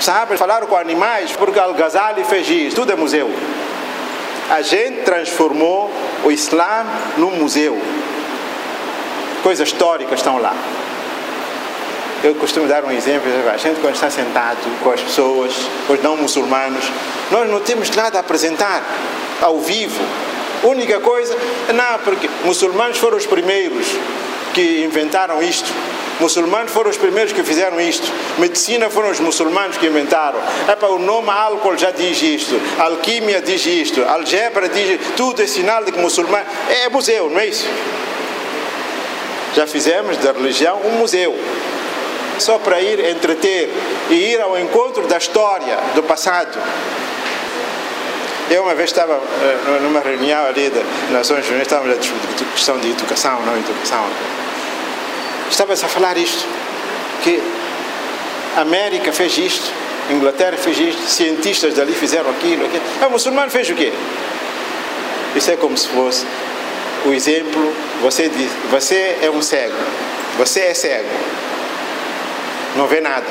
Sahabas 0.00 0.38
falaram 0.38 0.66
com 0.66 0.76
animais 0.76 1.32
porque 1.32 1.58
Al-Ghazali 1.58 2.24
fez 2.24 2.48
isso, 2.48 2.76
tudo 2.76 2.92
é 2.92 2.96
museu. 2.96 3.30
A 4.50 4.62
gente 4.62 5.02
transformou 5.02 5.92
o 6.24 6.30
Islã 6.30 6.86
num 7.16 7.32
museu. 7.32 7.78
Coisas 9.42 9.68
históricas 9.68 10.20
estão 10.20 10.38
lá. 10.38 10.54
Eu 12.22 12.34
costumo 12.34 12.66
dar 12.66 12.84
um 12.84 12.90
exemplo, 12.90 13.30
a 13.52 13.56
gente 13.56 13.80
quando 13.80 13.94
está 13.94 14.10
sentado 14.10 14.58
com 14.82 14.90
as 14.90 15.00
pessoas, 15.00 15.54
com 15.86 15.92
os 15.92 16.02
não 16.02 16.16
muçulmanos, 16.16 16.84
nós 17.30 17.48
não 17.48 17.60
temos 17.60 17.90
nada 17.90 18.18
a 18.18 18.20
apresentar 18.20 18.82
ao 19.40 19.60
vivo. 19.60 20.00
Única 20.64 20.98
coisa, 20.98 21.36
não, 21.72 21.98
porque 22.00 22.28
muçulmanos 22.44 22.98
foram 22.98 23.16
os 23.16 23.26
primeiros 23.26 23.86
que 24.52 24.82
inventaram 24.82 25.40
isto. 25.40 25.72
Muçulmanos 26.20 26.72
foram 26.72 26.90
os 26.90 26.96
primeiros 26.96 27.32
que 27.32 27.42
fizeram 27.42 27.80
isto. 27.80 28.10
Medicina 28.38 28.90
foram 28.90 29.10
os 29.10 29.20
muçulmanos 29.20 29.76
que 29.76 29.86
inventaram. 29.86 30.40
É 30.66 30.74
para 30.74 30.90
o 30.90 30.98
nome 30.98 31.30
álcool 31.30 31.76
já 31.76 31.90
diz 31.90 32.20
isto. 32.20 32.60
Alquimia 32.78 33.40
diz 33.40 33.64
isto. 33.64 34.02
Algebra 34.04 34.68
diz 34.68 34.98
tudo 35.16 35.42
é 35.42 35.46
sinal 35.46 35.84
de 35.84 35.92
que 35.92 35.98
muçulmano 35.98 36.46
é 36.68 36.88
museu, 36.88 37.30
não 37.30 37.38
é 37.38 37.46
isso? 37.46 37.66
Já 39.54 39.66
fizemos 39.66 40.16
da 40.18 40.32
religião 40.32 40.80
um 40.84 40.98
museu 40.98 41.36
só 42.38 42.58
para 42.58 42.80
ir 42.80 43.00
entreter 43.00 43.68
e 44.10 44.14
ir 44.14 44.40
ao 44.40 44.58
encontro 44.58 45.06
da 45.06 45.18
história 45.18 45.76
do 45.94 46.02
passado. 46.02 46.58
Eu 48.50 48.62
uma 48.62 48.74
vez 48.74 48.90
estava 48.90 49.14
uh, 49.14 49.82
numa 49.82 50.00
reunião 50.00 50.46
ali 50.46 50.70
das 50.70 50.84
Nações 51.10 51.46
Unidas, 51.48 51.66
estávamos 51.66 51.96
a 51.96 52.00
discutir 52.00 52.44
questão 52.54 52.78
de 52.78 52.90
educação, 52.90 53.42
não 53.42 53.58
educação. 53.58 54.06
Estava-se 55.50 55.84
a 55.84 55.88
falar 55.88 56.16
isto, 56.16 56.46
que 57.22 57.40
a 58.56 58.60
América 58.60 59.12
fez 59.12 59.36
isto, 59.38 59.70
a 60.10 60.12
Inglaterra 60.12 60.56
fez 60.56 60.78
isto, 60.78 61.02
cientistas 61.02 61.74
dali 61.74 61.92
fizeram 61.92 62.30
aquilo, 62.30 62.64
aquilo. 62.64 62.82
Ah, 63.02 63.06
o 63.06 63.10
muçulmano 63.10 63.50
fez 63.50 63.68
o 63.70 63.74
quê? 63.74 63.92
Isso 65.34 65.50
é 65.50 65.56
como 65.56 65.76
se 65.76 65.88
fosse 65.88 66.26
o 67.06 67.12
exemplo, 67.12 67.72
você 68.02 68.28
diz, 68.28 68.50
você 68.70 69.18
é 69.22 69.30
um 69.30 69.40
cego, 69.40 69.76
você 70.36 70.60
é 70.60 70.74
cego 70.74 71.08
não 72.78 72.86
vê 72.86 73.00
nada. 73.00 73.26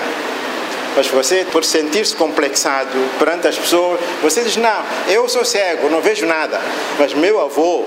Mas 0.96 1.08
você, 1.08 1.46
por 1.52 1.64
sentir-se 1.64 2.16
complexado 2.16 2.90
perante 3.20 3.48
as 3.48 3.58
pessoas, 3.58 4.00
você 4.22 4.42
diz: 4.42 4.58
Não, 4.58 4.84
eu 5.08 5.28
sou 5.30 5.46
cego, 5.46 5.90
não 5.90 6.02
vejo 6.02 6.26
nada. 6.26 6.60
Mas 7.00 7.14
meu 7.14 7.40
avô 7.40 7.86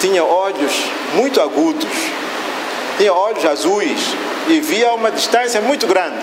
tinha 0.00 0.24
olhos 0.24 0.72
muito 1.14 1.40
agudos, 1.40 1.88
tinha 2.98 3.12
olhos 3.12 3.44
azuis 3.44 4.00
e 4.48 4.60
via 4.60 4.90
a 4.90 4.94
uma 4.94 5.10
distância 5.10 5.60
muito 5.60 5.86
grande. 5.86 6.18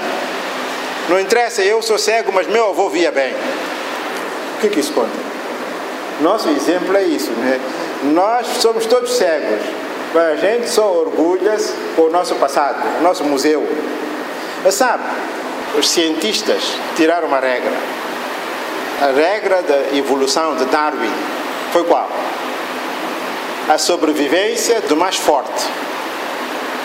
Não 1.10 1.20
interessa, 1.20 1.64
eu 1.64 1.82
sou 1.82 1.98
cego, 1.98 2.32
mas 2.32 2.48
meu 2.48 2.70
avô 2.70 2.90
via 2.90 3.12
bem. 3.12 3.34
O 4.58 4.62
que, 4.62 4.70
que 4.70 4.80
isso 4.80 4.94
conta? 4.94 5.10
Nosso 6.22 6.50
exemplo 6.50 6.96
é 6.98 7.04
isso, 7.04 7.32
né? 7.32 7.60
Nós 8.04 8.46
somos 8.60 8.86
todos 8.86 9.14
cegos, 9.14 9.62
mas 10.14 10.24
a 10.24 10.36
gente 10.36 10.70
só 10.70 10.92
orgulha-se 10.92 11.74
com 11.96 12.04
o 12.04 12.10
nosso 12.10 12.36
passado, 12.36 12.78
o 13.00 13.04
nosso 13.04 13.24
museu. 13.24 13.66
Mas 14.64 14.76
sabe, 14.76 15.04
os 15.78 15.90
cientistas 15.90 16.62
tiraram 16.96 17.28
uma 17.28 17.40
regra. 17.40 17.72
A 19.02 19.12
regra 19.12 19.62
da 19.62 19.98
evolução 19.98 20.56
de 20.58 20.66
Darwin 20.66 21.12
foi 21.72 21.86
qual? 21.86 22.10
A 23.70 23.78
sobrevivência 23.78 24.82
do 24.82 24.98
mais 24.98 25.16
forte. 25.16 25.66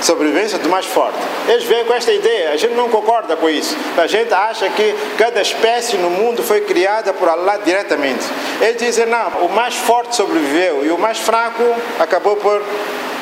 Sobrevivência 0.02 0.58
do 0.58 0.68
mais 0.68 0.84
forte. 0.84 1.18
Eles 1.48 1.64
vêm 1.64 1.84
com 1.84 1.94
esta 1.94 2.12
ideia, 2.12 2.50
a 2.50 2.56
gente 2.56 2.74
não 2.74 2.88
concorda 2.88 3.36
com 3.36 3.48
isso. 3.48 3.76
A 3.96 4.06
gente 4.06 4.32
acha 4.32 4.68
que 4.68 4.94
cada 5.16 5.40
espécie 5.40 5.96
no 5.96 6.10
mundo 6.10 6.42
foi 6.42 6.60
criada 6.62 7.12
por 7.12 7.28
Allah 7.28 7.58
diretamente. 7.64 8.24
Eles 8.60 8.76
dizem, 8.76 9.06
não, 9.06 9.28
o 9.46 9.48
mais 9.48 9.74
forte 9.74 10.16
sobreviveu 10.16 10.84
e 10.84 10.90
o 10.90 10.98
mais 10.98 11.18
fraco 11.18 11.62
acabou 11.98 12.36
por 12.36 12.62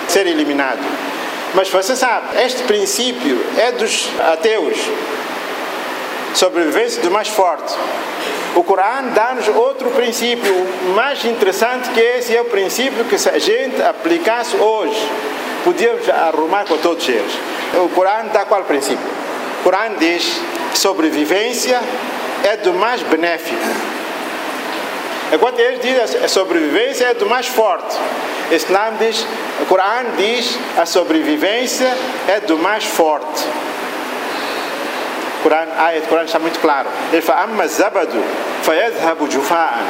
ser 0.09 0.27
eliminado. 0.27 0.81
Mas 1.55 1.69
você 1.69 1.95
sabe, 1.95 2.43
este 2.43 2.63
princípio 2.63 3.45
é 3.59 3.73
dos 3.73 4.09
ateus. 4.33 4.79
Sobrevivência 6.35 7.03
do 7.03 7.11
mais 7.11 7.29
forte. 7.29 7.75
O 8.55 8.63
Corão 8.63 9.11
dá-nos 9.15 9.49
outro 9.49 9.91
princípio 9.91 10.55
mais 10.95 11.25
interessante 11.25 11.91
que 11.91 12.01
esse 12.01 12.37
é 12.37 12.41
o 12.41 12.47
princípio 12.47 13.05
que 13.05 13.19
se 13.19 13.29
a 13.29 13.39
gente 13.39 13.83
aplicasse 13.83 14.57
hoje, 14.57 15.09
podíamos 15.65 16.09
arrumar 16.09 16.65
com 16.65 16.77
todos 16.79 17.09
eles. 17.09 17.33
O 17.75 17.89
Corão 17.91 18.29
dá 18.33 18.45
qual 18.45 18.65
princípio? 18.65 19.07
O 19.61 19.65
Corão 19.65 19.95
diz 19.99 20.41
sobrevivência 20.75 21.81
é 22.45 22.57
do 22.57 22.73
mais 22.75 23.03
benéfico. 23.03 23.61
Enquanto 25.33 25.59
eles 25.61 25.81
dizem 25.81 26.23
a 26.23 26.29
sobrevivência 26.29 27.07
é 27.07 27.15
do 27.15 27.27
mais 27.27 27.47
forte. 27.47 27.97
Islam 28.51 28.97
diz, 28.99 29.27
o 29.63 29.65
Corão 29.67 30.05
diz, 30.19 30.59
a 30.77 30.85
sobrevivência 30.85 31.97
é 32.29 32.41
do 32.41 32.59
mais 32.59 32.85
forte. 32.85 33.45
O 35.39 35.43
Corão, 35.43 35.67
a 35.79 35.87
ayat 35.87 36.07
Corão 36.07 36.25
está 36.25 36.39
muito 36.39 36.61
claro. 36.61 36.89
Ele 37.13 37.23
fala, 37.23 37.45
amma 37.45 37.67
zabadu 37.67 38.23
fayadhabu 38.63 39.31
jufa'an 39.31 39.83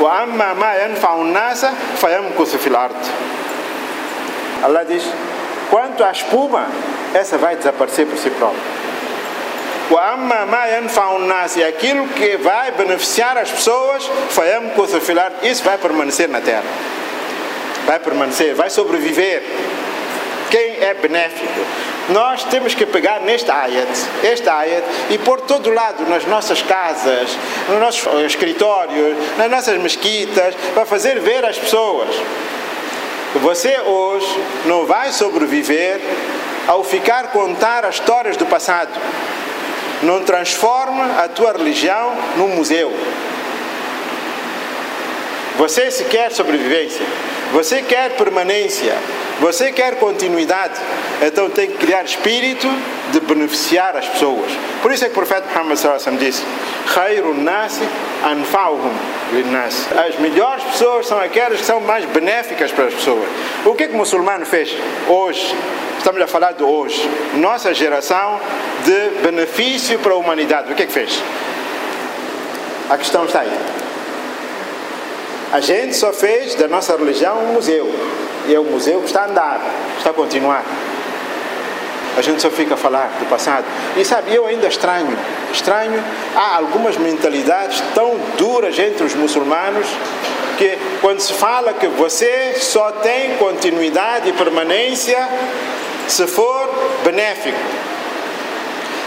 wa 0.00 0.22
amma 0.22 0.54
ma 0.54 0.74
yanfa'u 0.74 1.24
nasa 1.24 1.72
fayamkuthu 1.96 2.58
fil. 2.58 2.76
Allah 4.62 4.84
diz, 4.84 5.02
quanto 5.70 6.04
à 6.04 6.10
espuma, 6.10 6.66
essa 7.14 7.36
vai 7.38 7.56
desaparecer 7.56 8.06
por 8.06 8.18
si 8.18 8.30
própria. 8.30 8.82
E 11.56 11.64
aquilo 11.64 12.08
que 12.08 12.36
vai 12.38 12.70
beneficiar 12.72 13.36
as 13.36 13.50
pessoas, 13.50 14.08
isso 15.42 15.62
vai 15.64 15.78
permanecer 15.78 16.28
na 16.28 16.40
terra 16.40 16.64
vai 17.86 17.98
permanecer, 17.98 18.54
vai 18.54 18.70
sobreviver. 18.70 19.42
Quem 20.50 20.82
é 20.82 20.94
benéfico? 20.94 21.60
Nós 22.10 22.44
temos 22.44 22.74
que 22.74 22.84
pegar 22.84 23.20
neste 23.20 23.50
ayat, 23.50 23.88
este 24.22 24.48
ayat, 24.48 24.84
e 25.10 25.18
pôr 25.18 25.40
todo 25.42 25.70
lado 25.70 26.04
nas 26.08 26.26
nossas 26.26 26.60
casas, 26.60 27.30
nos 27.68 27.78
nossos 27.78 28.06
escritórios, 28.24 29.16
nas 29.38 29.50
nossas 29.50 29.78
mesquitas, 29.78 30.54
para 30.74 30.84
fazer 30.84 31.20
ver 31.20 31.44
às 31.44 31.56
pessoas. 31.56 32.08
Você 33.40 33.80
hoje 33.80 34.44
não 34.66 34.84
vai 34.84 35.10
sobreviver 35.10 36.00
ao 36.68 36.84
ficar 36.84 37.28
contar 37.28 37.84
as 37.84 37.94
histórias 37.94 38.36
do 38.36 38.44
passado. 38.44 38.90
Não 40.02 40.22
transforma 40.22 41.22
a 41.22 41.28
tua 41.28 41.52
religião 41.52 42.14
num 42.36 42.48
museu. 42.48 42.92
Você 45.56 45.90
se 45.90 46.04
quer 46.04 46.30
sobrevivência, 46.30 47.04
você 47.52 47.82
quer 47.82 48.16
permanência, 48.16 48.94
você 49.40 49.72
quer 49.72 49.96
continuidade, 49.96 50.78
então 51.22 51.48
tem 51.48 51.70
que 51.70 51.78
criar 51.78 52.04
espírito 52.04 52.68
de 53.12 53.20
beneficiar 53.20 53.96
as 53.96 54.06
pessoas. 54.08 54.50
Por 54.82 54.92
isso 54.92 55.04
é 55.04 55.08
que 55.08 55.12
o 55.12 55.14
profeta 55.14 55.46
Muhammad 55.54 55.78
disse: 56.18 56.42
"Khairun 56.94 57.42
nasi 57.42 57.82
anfa'uhum 58.24 59.21
linnas. 59.32 59.88
As 59.92 60.18
melhores 60.18 60.62
pessoas 60.64 61.06
são 61.06 61.18
aquelas 61.18 61.60
que 61.60 61.66
são 61.66 61.80
mais 61.80 62.04
benéficas 62.06 62.70
para 62.70 62.86
as 62.86 62.94
pessoas. 62.94 63.28
O 63.64 63.74
que, 63.74 63.84
é 63.84 63.88
que 63.88 63.94
o 63.94 63.96
muçulmano 63.96 64.44
fez 64.46 64.76
hoje? 65.08 65.54
Estamos 65.98 66.20
a 66.20 66.26
falar 66.26 66.52
de 66.52 66.62
hoje. 66.62 67.08
Nossa 67.34 67.72
geração 67.72 68.40
de 68.84 69.20
benefício 69.22 69.98
para 69.98 70.12
a 70.12 70.16
humanidade. 70.16 70.72
O 70.72 70.74
que 70.74 70.82
é 70.82 70.86
que 70.86 70.92
fez? 70.92 71.22
A 72.90 72.98
questão 72.98 73.24
está 73.24 73.40
aí. 73.40 73.52
A 75.52 75.60
gente 75.60 75.94
só 75.94 76.12
fez 76.12 76.54
da 76.54 76.66
nossa 76.66 76.96
religião 76.96 77.38
um 77.38 77.52
museu. 77.52 77.88
E 78.48 78.54
é 78.54 78.58
o 78.58 78.64
museu 78.64 79.00
que 79.00 79.06
está 79.06 79.22
a 79.22 79.26
andar, 79.26 79.60
está 79.98 80.10
a 80.10 80.14
continuar. 80.14 80.64
A 82.16 82.20
gente 82.20 82.42
só 82.42 82.50
fica 82.50 82.74
a 82.74 82.76
falar 82.76 83.10
do 83.18 83.26
passado. 83.26 83.64
E 83.96 84.04
sabe, 84.04 84.34
eu 84.34 84.46
ainda 84.46 84.66
estranho. 84.66 85.16
Estranho, 85.52 86.02
há 86.36 86.56
algumas 86.56 86.96
mentalidades 86.96 87.82
tão 87.94 88.16
duras 88.36 88.78
entre 88.78 89.04
os 89.04 89.14
muçulmanos 89.14 89.86
que 90.58 90.78
quando 91.00 91.20
se 91.20 91.32
fala 91.32 91.72
que 91.72 91.86
você 91.86 92.54
só 92.58 92.92
tem 92.92 93.36
continuidade 93.36 94.28
e 94.28 94.32
permanência 94.32 95.26
se 96.06 96.26
for 96.26 96.68
benéfico. 97.04 97.58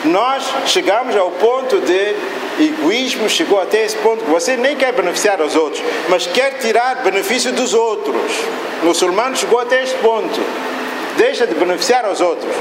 Nós 0.06 0.44
chegamos 0.68 1.16
ao 1.16 1.32
ponto 1.32 1.80
de 1.82 2.16
egoísmo, 2.60 3.30
chegou 3.30 3.60
até 3.60 3.86
esse 3.86 3.96
ponto 3.98 4.24
que 4.24 4.30
você 4.30 4.56
nem 4.56 4.76
quer 4.76 4.94
beneficiar 4.94 5.42
os 5.42 5.56
outros, 5.56 5.84
mas 6.10 6.28
quer 6.28 6.58
tirar 6.60 7.04
benefício 7.04 7.52
dos 7.52 7.74
outros. 7.74 8.32
O 8.84 8.88
muçulmano 8.88 9.36
chegou 9.36 9.60
até 9.60 9.84
este 9.84 9.98
ponto 9.98 10.40
deixa 11.18 11.48
de 11.48 11.56
beneficiar 11.56 12.10
os 12.10 12.22
outros. 12.22 12.54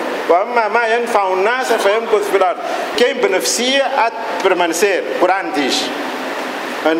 Quem 2.96 3.14
beneficia 3.14 3.86
há 3.96 4.10
de 4.10 4.42
permanecer. 4.42 5.04
Corão 5.20 5.50
diz. 5.54 5.84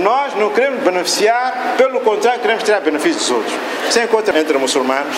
Nós 0.02 0.34
não 0.34 0.50
queremos 0.50 0.82
beneficiar, 0.82 1.74
pelo 1.76 2.00
contrário, 2.00 2.40
queremos 2.40 2.62
tirar 2.64 2.80
benefício 2.80 3.18
dos 3.18 3.30
outros. 3.30 3.54
Você 3.90 4.02
encontra 4.02 4.38
entre 4.38 4.56
muçulmanos, 4.56 5.16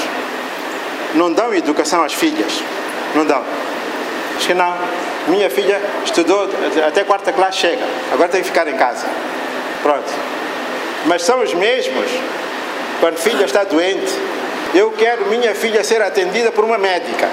não 1.15 1.33
dão 1.33 1.55
educação 1.55 2.03
às 2.03 2.13
filhas. 2.13 2.63
Não 3.15 3.25
dão. 3.25 3.43
Acho 4.37 4.47
que 4.47 4.55
não. 4.55 4.77
Minha 5.29 5.49
filha 5.49 5.81
estudou 6.05 6.49
até 6.87 7.05
quarta 7.05 7.33
classe, 7.33 7.59
chega. 7.59 7.83
Agora 8.13 8.29
tem 8.29 8.43
que 8.43 8.49
ficar 8.49 8.69
em 8.69 8.77
casa. 8.77 9.07
Pronto. 9.83 10.13
Mas 11.07 11.23
são 11.23 11.41
os 11.41 11.55
mesmos 11.55 12.07
quando 13.01 13.15
a 13.15 13.19
filha 13.19 13.45
está 13.45 13.65
doente 13.65 14.13
eu 14.75 14.91
quero 14.93 15.27
minha 15.27 15.55
filha 15.55 15.83
ser 15.85 16.03
atendida 16.03 16.53
por 16.53 16.65
uma 16.65 16.79
médica. 16.79 17.29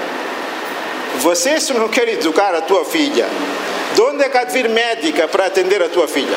Você, 1.18 1.60
se 1.60 1.72
não 1.72 1.88
quer 1.88 2.08
educar 2.08 2.54
a 2.54 2.60
tua 2.60 2.84
filha, 2.84 3.26
de 3.94 4.00
onde 4.00 4.24
é 4.24 4.28
que 4.28 4.36
há 4.36 4.44
de 4.44 4.52
vir 4.52 4.68
médica 4.68 5.28
para 5.28 5.46
atender 5.46 5.82
a 5.82 5.88
tua 5.88 6.08
filha? 6.08 6.36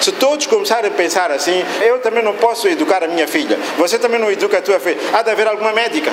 Se 0.00 0.12
todos 0.12 0.46
começarem 0.46 0.90
a 0.90 0.94
pensar 0.94 1.30
assim, 1.32 1.62
eu 1.82 1.98
também 1.98 2.22
não 2.22 2.34
posso 2.34 2.68
educar 2.68 3.02
a 3.02 3.08
minha 3.08 3.26
filha, 3.26 3.58
você 3.76 3.98
também 3.98 4.18
não 4.20 4.30
educa 4.30 4.58
a 4.58 4.62
tua 4.62 4.78
filha, 4.78 4.98
há 5.12 5.22
de 5.22 5.30
haver 5.30 5.46
alguma 5.46 5.72
médica. 5.72 6.10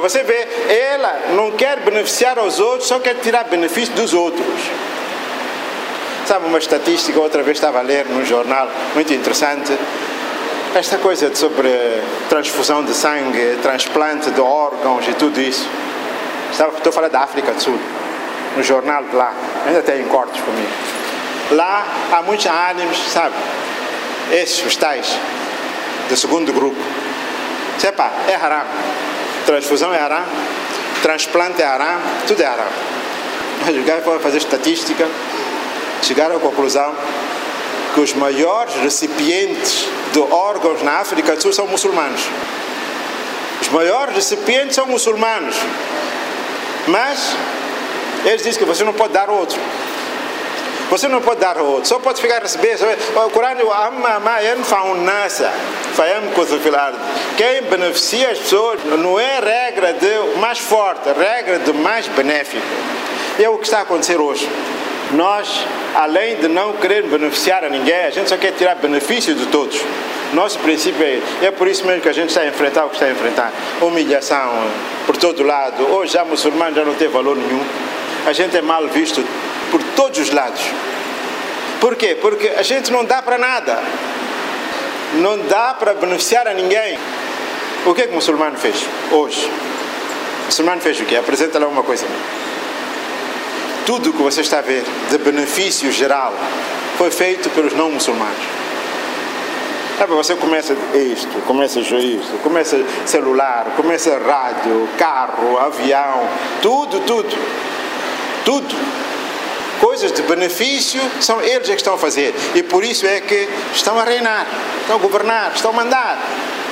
Você 0.00 0.22
vê, 0.22 0.46
ela 0.72 1.32
não 1.34 1.50
quer 1.52 1.80
beneficiar 1.80 2.38
aos 2.38 2.60
outros, 2.60 2.88
só 2.88 2.98
quer 2.98 3.16
tirar 3.16 3.44
benefício 3.44 3.94
dos 3.94 4.14
outros. 4.14 4.46
Sabe 6.26 6.46
uma 6.46 6.58
estatística, 6.58 7.20
outra 7.20 7.42
vez 7.42 7.56
estava 7.56 7.78
a 7.78 7.82
ler 7.82 8.06
num 8.06 8.24
jornal, 8.24 8.68
muito 8.94 9.12
interessante, 9.12 9.76
esta 10.78 10.98
coisa 10.98 11.34
sobre 11.34 11.70
transfusão 12.28 12.84
de 12.84 12.92
sangue, 12.92 13.58
transplante 13.62 14.30
de 14.30 14.40
órgãos 14.40 15.08
e 15.08 15.14
tudo 15.14 15.40
isso. 15.40 15.66
Estou 16.50 16.90
a 16.90 16.92
falar 16.92 17.08
da 17.08 17.20
África 17.20 17.52
do 17.52 17.62
Sul, 17.62 17.78
no 18.56 18.62
jornal 18.62 19.02
de 19.04 19.16
lá, 19.16 19.32
ainda 19.66 19.80
tem 19.80 20.04
cortes 20.04 20.38
comigo. 20.42 20.68
Lá 21.52 21.86
há 22.12 22.20
muitos 22.20 22.44
ânimos, 22.44 22.98
sabe? 23.10 23.34
Esses, 24.30 24.66
os 24.66 24.76
tais, 24.76 25.16
do 26.10 26.16
segundo 26.16 26.52
grupo. 26.52 26.76
Sepa, 27.78 28.10
é 28.28 28.34
haram. 28.34 28.66
Transfusão 29.46 29.94
é 29.94 29.98
haram, 29.98 30.24
transplante 31.00 31.62
é 31.62 31.66
haram, 31.66 32.00
tudo 32.26 32.42
é 32.42 32.46
haram. 32.46 32.66
Mas 33.64 33.74
os 33.74 33.84
gajos 33.84 34.04
podem 34.04 34.20
fazer 34.20 34.38
estatística, 34.38 35.08
chegaram 36.02 36.36
à 36.36 36.40
conclusão 36.40 36.94
que 37.96 38.00
os 38.02 38.12
maiores 38.12 38.74
recipientes 38.74 39.86
de 40.12 40.18
órgãos 40.18 40.82
na 40.82 40.98
África 40.98 41.34
do 41.34 41.40
Sul 41.40 41.50
são 41.50 41.66
muçulmanos. 41.66 42.20
Os 43.62 43.70
maiores 43.70 44.14
recipientes 44.14 44.74
são 44.74 44.86
muçulmanos. 44.86 45.56
Mas 46.88 47.34
eles 48.26 48.42
dizem 48.42 48.58
que 48.58 48.66
você 48.66 48.84
não 48.84 48.92
pode 48.92 49.14
dar 49.14 49.30
outro. 49.30 49.58
Você 50.90 51.08
não 51.08 51.22
pode 51.22 51.40
dar 51.40 51.56
outro, 51.56 51.86
só 51.86 51.98
pode 51.98 52.20
ficar 52.20 52.36
a 52.36 52.40
receber. 52.40 52.76
O 53.16 53.30
Corão 53.30 53.52
Quem 57.38 57.62
beneficia 57.62 58.30
as 58.30 58.38
pessoas 58.38 58.78
não 58.84 59.18
é 59.18 59.40
regra 59.40 59.94
de 59.94 60.38
mais 60.38 60.58
forte, 60.58 61.08
é 61.08 61.12
regra 61.12 61.60
de 61.60 61.72
mais 61.72 62.06
benéfico. 62.08 62.62
É 63.40 63.48
o 63.48 63.56
que 63.56 63.64
está 63.64 63.78
a 63.78 63.82
acontecer 63.82 64.20
hoje. 64.20 64.46
Nós, 65.12 65.64
além 65.94 66.36
de 66.36 66.48
não 66.48 66.72
querer 66.74 67.04
beneficiar 67.04 67.64
a 67.64 67.68
ninguém, 67.68 68.04
a 68.06 68.10
gente 68.10 68.28
só 68.28 68.36
quer 68.36 68.52
tirar 68.52 68.74
benefício 68.76 69.34
de 69.34 69.46
todos. 69.46 69.80
Nosso 70.32 70.58
princípio 70.58 71.04
é, 71.04 71.46
é 71.46 71.50
por 71.50 71.68
isso 71.68 71.86
mesmo 71.86 72.02
que 72.02 72.08
a 72.08 72.12
gente 72.12 72.30
está 72.30 72.40
a 72.40 72.46
enfrentar 72.46 72.84
o 72.84 72.88
que 72.88 72.96
está 72.96 73.06
a 73.06 73.10
enfrentar. 73.10 73.52
Humilhação 73.80 74.52
por 75.06 75.16
todo 75.16 75.44
lado. 75.44 75.84
Hoje 75.92 76.14
já 76.14 76.24
muçulmano 76.24 76.74
já 76.74 76.84
não 76.84 76.94
tem 76.94 77.08
valor 77.08 77.36
nenhum. 77.36 77.64
A 78.26 78.32
gente 78.32 78.56
é 78.56 78.62
mal 78.62 78.86
visto 78.88 79.24
por 79.70 79.80
todos 79.94 80.18
os 80.18 80.30
lados. 80.30 80.60
Por 81.80 81.94
quê? 81.94 82.16
Porque 82.20 82.48
a 82.56 82.62
gente 82.62 82.90
não 82.90 83.04
dá 83.04 83.22
para 83.22 83.38
nada. 83.38 83.78
Não 85.14 85.38
dá 85.46 85.74
para 85.74 85.94
beneficiar 85.94 86.48
a 86.48 86.54
ninguém. 86.54 86.98
O 87.86 87.94
que 87.94 88.02
é 88.02 88.06
que 88.06 88.12
o 88.12 88.14
muçulmano 88.16 88.56
fez 88.56 88.74
hoje? 89.12 89.48
O 90.42 90.46
muçulmano 90.46 90.80
fez 90.80 90.98
o 91.00 91.04
quê? 91.04 91.14
Apresenta 91.14 91.60
lá 91.60 91.68
uma 91.68 91.84
coisa 91.84 92.04
tudo 93.86 94.10
o 94.10 94.12
que 94.12 94.22
você 94.22 94.40
está 94.40 94.58
a 94.58 94.62
ver 94.62 94.84
de 95.08 95.16
benefício 95.18 95.90
geral 95.92 96.34
foi 96.98 97.10
feito 97.10 97.48
pelos 97.50 97.72
não 97.72 97.92
muçulmanos. 97.92 98.36
Sabe, 99.96 100.12
você 100.12 100.34
começa 100.34 100.76
isto, 100.94 101.40
começa 101.46 101.80
isto, 101.80 102.42
começa 102.42 102.76
celular, 103.06 103.72
começa 103.76 104.18
rádio, 104.18 104.86
carro, 104.98 105.56
avião, 105.56 106.28
tudo, 106.60 107.00
tudo, 107.00 107.34
tudo. 108.44 109.05
Coisas 109.80 110.12
de 110.12 110.22
benefício 110.22 111.00
são 111.20 111.40
eles 111.42 111.68
que 111.68 111.74
estão 111.74 111.94
a 111.94 111.98
fazer 111.98 112.34
e 112.54 112.62
por 112.62 112.82
isso 112.82 113.06
é 113.06 113.20
que 113.20 113.48
estão 113.74 113.98
a 113.98 114.04
reinar, 114.04 114.46
estão 114.80 114.96
a 114.96 114.98
governar, 114.98 115.52
estão 115.54 115.70
a 115.70 115.74
mandar. 115.74 116.18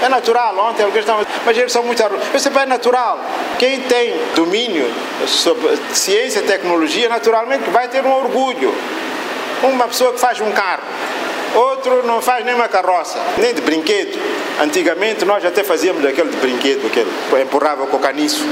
É 0.02 0.08
natural, 0.08 0.58
ontem 0.58 0.82
alguém 0.82 1.00
estava. 1.00 1.26
Mas 1.46 1.56
eles 1.56 1.72
são 1.72 1.82
muito 1.82 2.02
arrogantes. 2.02 2.28
Isso 2.34 2.58
é 2.58 2.66
natural. 2.66 3.18
Quem 3.58 3.80
tem 3.80 4.14
domínio 4.34 4.92
sobre 5.26 5.78
ciência 5.92 6.40
e 6.40 6.42
tecnologia, 6.42 7.08
naturalmente 7.08 7.70
vai 7.70 7.88
ter 7.88 8.04
um 8.04 8.12
orgulho. 8.12 8.74
Uma 9.62 9.86
pessoa 9.86 10.12
que 10.12 10.18
faz 10.18 10.40
um 10.40 10.50
carro, 10.52 10.82
outro 11.54 12.06
não 12.06 12.20
faz 12.20 12.44
nem 12.44 12.54
uma 12.54 12.68
carroça, 12.68 13.18
nem 13.38 13.54
de 13.54 13.62
brinquedo. 13.62 14.18
Antigamente 14.60 15.24
nós 15.24 15.44
até 15.44 15.62
fazíamos 15.62 16.02
daquele 16.02 16.28
de 16.28 16.36
brinquedo, 16.36 16.86
aquele 16.86 17.42
empurrava 17.42 17.86
com 17.86 17.96
o 17.96 18.00
caniço. 18.00 18.44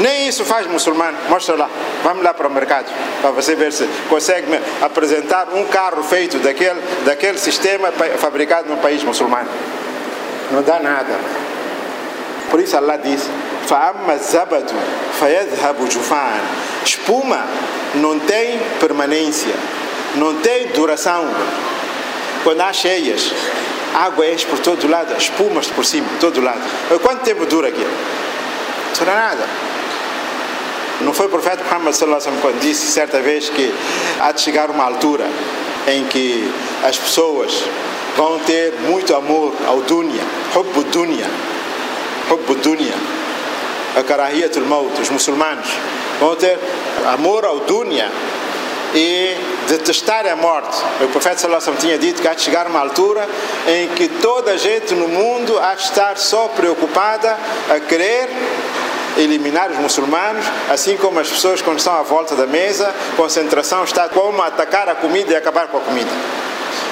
Nem 0.00 0.28
isso 0.28 0.44
faz 0.44 0.66
muçulmano. 0.66 1.16
Mostra 1.28 1.56
lá. 1.56 1.68
Vamos 2.04 2.22
lá 2.22 2.32
para 2.32 2.46
o 2.46 2.50
mercado. 2.50 2.86
Para 3.20 3.30
você 3.30 3.54
ver 3.54 3.72
se 3.72 3.88
consegue 4.08 4.46
apresentar 4.80 5.48
um 5.52 5.64
carro 5.66 6.02
feito 6.02 6.38
daquele, 6.38 6.80
daquele 7.04 7.38
sistema 7.38 7.92
fabricado 8.18 8.68
num 8.68 8.76
país 8.76 9.02
muçulmano. 9.02 9.48
Não 10.52 10.62
dá 10.62 10.78
nada. 10.78 11.14
Por 12.50 12.60
isso 12.60 12.76
Allah 12.76 12.96
diz: 12.96 13.28
Fa'amma 13.66 14.16
zabadu 14.16 14.74
fayadhabu 15.18 15.90
jufan. 15.90 16.40
Espuma 16.84 17.44
não 17.96 18.18
tem 18.20 18.58
permanência, 18.80 19.54
não 20.14 20.36
tem 20.36 20.68
duração. 20.68 21.28
Quando 22.44 22.60
há 22.60 22.72
cheias, 22.72 23.32
água 23.94 24.26
enche 24.26 24.46
por 24.46 24.58
todo 24.60 24.88
lado, 24.88 25.14
espumas 25.18 25.66
por 25.66 25.84
cima, 25.84 26.08
por 26.08 26.18
todo 26.18 26.40
lado. 26.40 26.60
Quanto 27.02 27.24
tempo 27.24 27.44
dura 27.46 27.68
aquilo? 27.68 27.90
Não 27.90 28.98
dura 28.98 29.14
nada. 29.14 29.67
Não 31.00 31.12
foi 31.12 31.26
o 31.26 31.28
profeta 31.28 31.62
Muhammad 31.64 31.94
quando 32.40 32.60
disse 32.60 32.86
certa 32.90 33.20
vez 33.20 33.48
que 33.48 33.72
há 34.20 34.32
de 34.32 34.40
chegar 34.40 34.70
uma 34.70 34.84
altura 34.84 35.24
em 35.86 36.04
que 36.04 36.50
as 36.84 36.96
pessoas 36.96 37.62
vão 38.16 38.38
ter 38.40 38.74
muito 38.88 39.14
amor 39.14 39.54
ao 39.66 39.80
dunya, 39.82 40.22
hubbu 40.54 40.82
dunya, 40.84 41.26
hubbu 42.28 42.54
dunya, 42.56 42.94
a 43.96 44.02
karahiyatul 44.02 44.64
maut, 44.64 45.00
os 45.00 45.08
muçulmanos 45.08 45.68
vão 46.18 46.34
ter 46.34 46.58
amor 47.06 47.44
ao 47.44 47.60
dunya 47.60 48.10
e 48.94 49.36
detestar 49.68 50.26
a 50.26 50.34
morte. 50.34 50.76
O 51.00 51.08
profeta 51.08 51.38
Sallallahu 51.38 51.76
tinha 51.76 51.98
dito 51.98 52.20
que 52.20 52.28
há 52.28 52.34
de 52.34 52.42
chegar 52.42 52.66
uma 52.66 52.80
altura 52.80 53.28
em 53.66 53.88
que 53.88 54.08
toda 54.08 54.52
a 54.52 54.56
gente 54.56 54.94
no 54.94 55.08
mundo 55.08 55.58
há 55.58 55.74
de 55.74 55.82
estar 55.82 56.16
só 56.16 56.48
preocupada 56.48 57.36
a 57.70 57.80
querer 57.80 58.28
eliminar 59.18 59.70
os 59.70 59.78
muçulmanos, 59.78 60.44
assim 60.70 60.96
como 60.96 61.18
as 61.20 61.28
pessoas 61.28 61.60
quando 61.60 61.78
estão 61.78 61.94
à 61.94 62.02
volta 62.02 62.34
da 62.34 62.46
mesa, 62.46 62.94
concentração 63.16 63.84
está 63.84 64.08
como 64.08 64.40
atacar 64.42 64.88
a 64.88 64.94
comida 64.94 65.32
e 65.32 65.36
acabar 65.36 65.66
com 65.68 65.78
a 65.78 65.80
comida. 65.80 66.10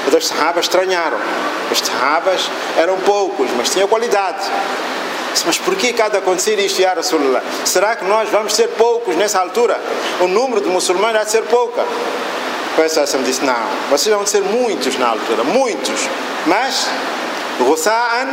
Então 0.07 0.19
os 0.19 0.27
sahabas 0.27 0.67
estranharam. 0.67 1.19
Os 1.71 1.79
sahabas 1.79 2.49
eram 2.77 2.97
poucos, 2.99 3.49
mas 3.57 3.71
tinham 3.71 3.89
qualidade. 3.89 4.45
Mas 5.45 5.59
por 5.59 5.77
que 5.77 5.93
cada 5.93 6.19
acontecer 6.19 6.59
isto, 6.59 6.81
Ya 6.81 6.95
Rasulullah? 6.95 7.43
Será 7.65 7.97
que 7.97 8.05
nós 8.05 8.29
vamos 8.31 8.55
ser 8.55 8.69
poucos 8.69 9.15
nessa 9.17 9.39
altura? 9.41 9.79
O 10.21 10.29
número 10.29 10.61
de 10.61 10.69
muçulmanos 10.69 11.21
há 11.21 11.25
de 11.25 11.31
ser 11.31 11.43
pouca. 11.43 11.83
O 11.83 12.75
Professor 12.75 13.07
disse, 13.23 13.45
não, 13.45 13.55
vocês 13.91 14.15
vão 14.15 14.27
ser 14.27 14.43
muitos 14.43 14.99
na 14.99 15.09
altura, 15.09 15.45
muitos. 15.45 16.09
Mas 16.47 16.87
Russaan 17.65 18.29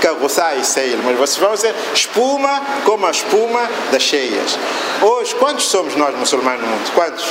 que 0.00 0.60
e 0.60 0.64
seil, 0.64 0.98
mas 1.04 1.16
vocês 1.16 1.38
vão 1.38 1.56
ser 1.56 1.74
espuma 1.94 2.60
como 2.84 3.06
a 3.06 3.10
espuma 3.10 3.60
das 3.90 4.02
cheias. 4.02 4.58
Hoje, 5.00 5.34
quantos 5.36 5.66
somos 5.66 5.96
nós 5.96 6.14
muçulmanos 6.14 6.60
no 6.60 6.68
mundo? 6.68 6.92
Quantos? 6.94 7.24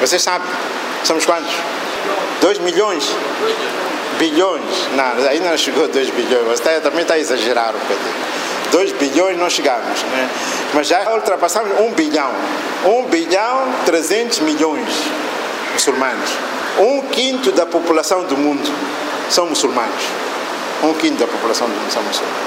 Vocês 0.00 0.20
sabem? 0.20 0.48
Somos 1.04 1.24
quantos? 1.24 1.52
2 2.40 2.58
milhões? 2.58 3.04
Bilhões? 4.18 4.88
Não, 4.94 5.28
ainda 5.28 5.50
não 5.50 5.56
chegou 5.56 5.84
a 5.84 5.86
2 5.86 6.10
bilhões. 6.10 6.44
Você 6.46 6.80
também 6.80 7.02
está 7.02 7.14
a 7.14 7.18
exagerar 7.18 7.74
um 7.74 7.78
bocadinho. 7.78 8.14
2 8.72 8.92
bilhões 8.92 9.38
não 9.38 9.48
chegamos, 9.48 10.02
né? 10.02 10.28
mas 10.74 10.86
já 10.86 11.10
ultrapassamos 11.12 11.80
1 11.80 11.92
bilhão. 11.92 12.30
1 12.84 13.04
bilhão 13.06 13.74
300 13.86 14.40
milhões 14.40 14.88
muçulmanos. 15.72 16.30
Um 16.78 17.02
quinto 17.02 17.52
da 17.52 17.66
população 17.66 18.24
do 18.24 18.36
mundo 18.36 18.70
são 19.28 19.46
muçulmanos. 19.46 20.29
Um 20.82 20.94
quinto 20.94 21.18
da 21.18 21.26
população 21.26 21.68
são 21.90 22.02
muçulmanos. 22.02 22.40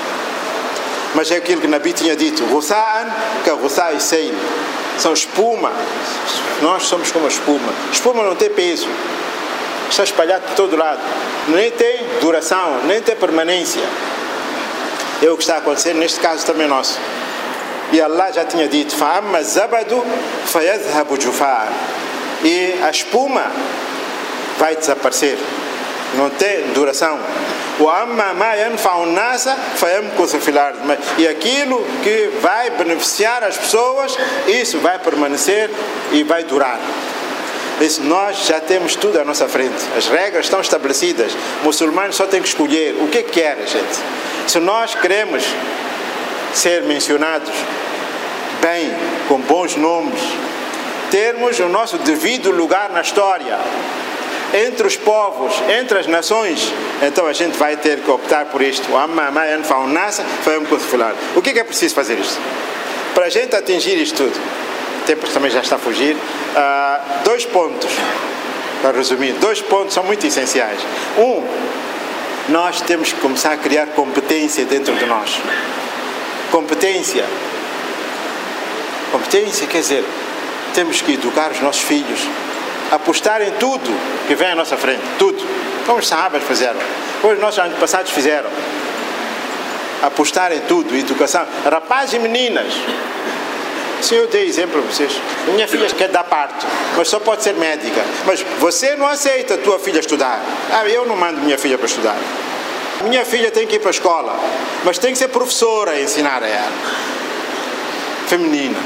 Mas 1.15 1.29
é 1.31 1.37
aquilo 1.37 1.61
que 1.61 1.67
Nabi 1.67 1.93
tinha 1.93 2.15
dito: 2.15 2.43
Russa'an 2.45 3.07
que 3.43 3.49
Russai 3.51 3.99
Seil. 3.99 4.33
São 4.97 5.13
espuma. 5.13 5.71
Nós 6.61 6.83
somos 6.83 7.11
como 7.11 7.25
a 7.25 7.29
espuma. 7.29 7.73
Espuma 7.91 8.23
não 8.23 8.35
tem 8.35 8.49
peso. 8.49 8.87
Está 9.89 10.03
espalhado 10.03 10.45
por 10.47 10.55
todo 10.55 10.75
lado. 10.75 11.01
Nem 11.47 11.71
tem 11.71 12.05
duração, 12.21 12.81
nem 12.85 13.01
tem 13.01 13.15
permanência. 13.15 13.81
É 15.21 15.29
o 15.29 15.35
que 15.35 15.43
está 15.43 15.57
acontecendo 15.57 15.97
neste 15.99 16.19
caso 16.19 16.45
também 16.45 16.67
nosso. 16.67 16.99
E 17.91 18.01
Allah 18.01 18.31
já 18.31 18.45
tinha 18.45 18.67
dito: 18.67 18.95
Fa'amma 18.95 19.41
zabadu 19.43 20.03
fayadhabu 20.45 21.19
jufa'an. 21.19 21.69
E 22.43 22.79
a 22.83 22.89
espuma 22.89 23.51
vai 24.57 24.75
desaparecer. 24.75 25.37
Não 26.15 26.29
tem 26.29 26.71
duração. 26.73 27.19
E 31.17 31.27
aquilo 31.27 31.83
que 32.03 32.29
vai 32.41 32.69
beneficiar 32.71 33.43
as 33.43 33.57
pessoas, 33.57 34.15
isso 34.47 34.79
vai 34.79 34.99
permanecer 34.99 35.69
e 36.11 36.23
vai 36.23 36.43
durar. 36.43 36.79
Isso, 37.81 38.03
nós 38.03 38.45
já 38.45 38.59
temos 38.59 38.95
tudo 38.95 39.19
à 39.19 39.25
nossa 39.25 39.47
frente. 39.47 39.83
As 39.97 40.07
regras 40.07 40.45
estão 40.45 40.61
estabelecidas. 40.61 41.33
O 41.61 41.65
muçulmano 41.65 42.13
só 42.13 42.27
tem 42.27 42.41
que 42.41 42.47
escolher 42.47 42.95
o 43.01 43.07
que 43.07 43.17
é 43.17 43.23
quer, 43.23 43.57
gente. 43.67 43.99
Se 44.47 44.59
nós 44.59 44.93
queremos 44.93 45.43
ser 46.53 46.83
mencionados 46.83 47.51
bem, 48.61 48.91
com 49.27 49.39
bons 49.41 49.75
nomes, 49.75 50.21
termos 51.09 51.59
o 51.59 51.67
nosso 51.67 51.97
devido 51.97 52.51
lugar 52.51 52.91
na 52.91 53.01
história, 53.01 53.57
entre 54.53 54.85
os 54.85 54.95
povos, 54.95 55.53
entre 55.79 55.97
as 55.97 56.07
nações, 56.07 56.71
então 57.01 57.25
a 57.25 57.33
gente 57.33 57.57
vai 57.57 57.75
ter 57.75 57.99
que 57.99 58.11
optar 58.11 58.45
por 58.45 58.61
isto. 58.61 58.87
O 61.35 61.41
que 61.41 61.49
é, 61.49 61.53
que 61.53 61.59
é 61.59 61.63
preciso 61.63 61.95
fazer 61.95 62.19
isto? 62.19 62.39
Para 63.15 63.25
a 63.25 63.29
gente 63.29 63.55
atingir 63.55 63.97
isto 63.97 64.17
tudo, 64.17 64.39
o 65.01 65.05
tempo 65.05 65.27
também 65.29 65.49
já 65.49 65.61
está 65.61 65.75
a 65.75 65.79
fugir, 65.79 66.15
uh, 66.15 67.23
dois 67.23 67.45
pontos, 67.45 67.91
para 68.81 68.95
resumir, 68.97 69.33
dois 69.33 69.61
pontos 69.61 69.93
são 69.93 70.03
muito 70.03 70.25
essenciais. 70.27 70.79
Um, 71.17 71.43
nós 72.49 72.81
temos 72.81 73.11
que 73.11 73.19
começar 73.21 73.53
a 73.53 73.57
criar 73.57 73.87
competência 73.87 74.65
dentro 74.65 74.93
de 74.95 75.05
nós. 75.05 75.39
Competência. 76.51 77.25
Competência 79.11 79.65
quer 79.67 79.79
dizer, 79.79 80.03
temos 80.73 81.01
que 81.01 81.13
educar 81.13 81.51
os 81.51 81.61
nossos 81.61 81.81
filhos, 81.81 82.19
apostar 82.91 83.41
em 83.41 83.51
tudo 83.51 83.89
que 84.27 84.35
vem 84.35 84.51
à 84.51 84.55
nossa 84.55 84.77
frente, 84.77 85.01
tudo. 85.17 85.43
Como 85.85 85.99
os 85.99 86.07
sahabas 86.07 86.43
fizeram, 86.43 86.79
como 87.21 87.33
os 87.33 87.39
nossos 87.39 87.59
antepassados 87.59 88.11
fizeram. 88.11 88.49
Apostar 90.01 90.51
em 90.51 90.59
tudo, 90.61 90.95
educação. 90.95 91.45
Rapazes 91.63 92.13
e 92.13 92.19
meninas. 92.19 92.73
Sim, 94.01 94.15
eu 94.15 94.27
dei 94.27 94.45
exemplo 94.45 94.81
para 94.81 94.91
vocês. 94.91 95.13
Minha 95.53 95.65
filha 95.65 95.87
quer 95.87 96.09
dar 96.09 96.25
parto, 96.25 96.65
mas 96.97 97.07
só 97.07 97.19
pode 97.19 97.41
ser 97.41 97.53
médica. 97.53 98.03
Mas 98.25 98.41
você 98.59 98.97
não 98.97 99.07
aceita 99.07 99.53
a 99.53 99.57
tua 99.57 99.79
filha 99.79 99.99
estudar. 99.99 100.41
Ah, 100.73 100.85
eu 100.89 101.05
não 101.05 101.15
mando 101.15 101.39
minha 101.39 101.57
filha 101.57 101.77
para 101.77 101.87
estudar. 101.87 102.17
Minha 103.05 103.25
filha 103.25 103.49
tem 103.49 103.65
que 103.65 103.75
ir 103.75 103.79
para 103.79 103.89
a 103.89 103.91
escola, 103.91 104.37
mas 104.83 104.97
tem 104.97 105.13
que 105.13 105.17
ser 105.17 105.29
professora 105.29 105.91
a 105.91 106.01
ensinar 106.01 106.43
a 106.43 106.47
ela. 106.47 106.71
Feminina. 108.27 108.77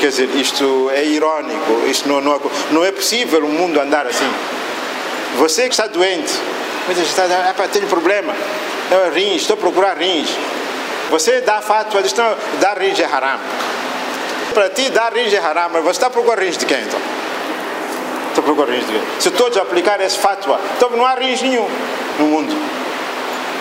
Quer 0.00 0.08
dizer, 0.08 0.28
isto 0.36 0.90
é 0.90 1.04
irónico, 1.04 1.86
isto 1.86 2.08
não, 2.08 2.20
não, 2.20 2.40
não 2.70 2.84
é 2.84 2.92
possível 2.92 3.44
o 3.44 3.48
mundo 3.48 3.80
andar 3.80 4.06
assim. 4.06 4.30
Você 5.38 5.62
que 5.62 5.70
está 5.70 5.86
doente, 5.86 6.32
está, 6.90 7.24
ah, 7.24 7.68
tenho 7.68 7.86
problema, 7.86 8.34
é 8.90 9.10
rins, 9.10 9.42
estou 9.42 9.54
a 9.54 9.56
procurar 9.58 9.96
rins. 9.96 10.28
Você 11.10 11.40
dá 11.40 11.60
fato, 11.60 12.00
diz, 12.02 12.12
não, 12.14 12.36
dar 12.60 12.78
rins 12.78 12.98
é 13.00 13.04
haram. 13.04 13.40
Para 14.52 14.68
ti, 14.70 14.90
dar 14.90 15.12
rins 15.12 15.32
é 15.32 15.38
haram, 15.38 15.70
mas 15.72 15.82
você 15.82 15.92
está 15.92 16.06
a 16.08 16.10
procurar 16.10 16.42
rins 16.42 16.58
de 16.58 16.66
quem 16.66 16.80
então? 16.82 17.00
Está 18.28 18.40
a 18.40 18.44
procurar 18.44 18.72
rins 18.72 18.86
de 18.86 18.92
quem? 18.92 19.02
Se 19.18 19.30
todos 19.30 19.56
aplicar 19.56 20.00
esse 20.00 20.18
fatwa, 20.18 20.60
então 20.76 20.90
não 20.90 21.06
há 21.06 21.14
rins 21.14 21.40
nenhum 21.40 21.68
no 22.18 22.26
mundo 22.26 22.75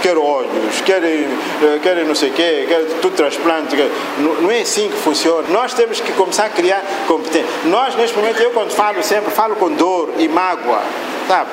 quer 0.06 0.20
olhos, 0.20 0.82
querem, 0.82 1.26
eh, 1.64 1.80
querem 1.82 2.06
não 2.06 2.14
sei 2.14 2.30
o 2.30 2.34
quê, 2.34 2.66
querem 2.68 2.86
tudo 3.02 3.16
transplante. 3.16 3.76
Quer, 3.76 3.90
não, 4.20 4.36
não, 4.36 4.52
é 4.52 4.62
assim 4.62 4.88
que 4.88 4.98
funciona. 4.98 5.48
Nós 5.50 5.74
temos 5.74 6.00
que 6.00 6.12
começar 6.12 6.46
a 6.46 6.50
criar 6.50 6.84
competência. 7.08 7.50
Nós, 7.66 7.96
neste 7.96 8.16
momento, 8.16 8.40
eu 8.40 8.52
quando 8.52 8.70
falo 8.70 9.02
sempre, 9.02 9.32
falo 9.32 9.56
com 9.56 9.72
dor 9.72 10.14
e 10.20 10.28
mágoa. 10.28 10.84
Sabe? 11.28 11.50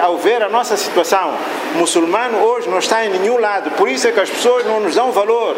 Ao 0.00 0.16
ver 0.16 0.42
a 0.42 0.48
nossa 0.48 0.78
situação, 0.78 1.34
o 1.74 1.78
muçulmano 1.78 2.38
hoje 2.38 2.70
não 2.70 2.78
está 2.78 3.04
em 3.04 3.10
nenhum 3.10 3.38
lado, 3.38 3.70
por 3.72 3.86
isso 3.86 4.08
é 4.08 4.12
que 4.12 4.20
as 4.20 4.30
pessoas 4.30 4.64
não 4.64 4.80
nos 4.80 4.94
dão 4.94 5.12
valor 5.12 5.54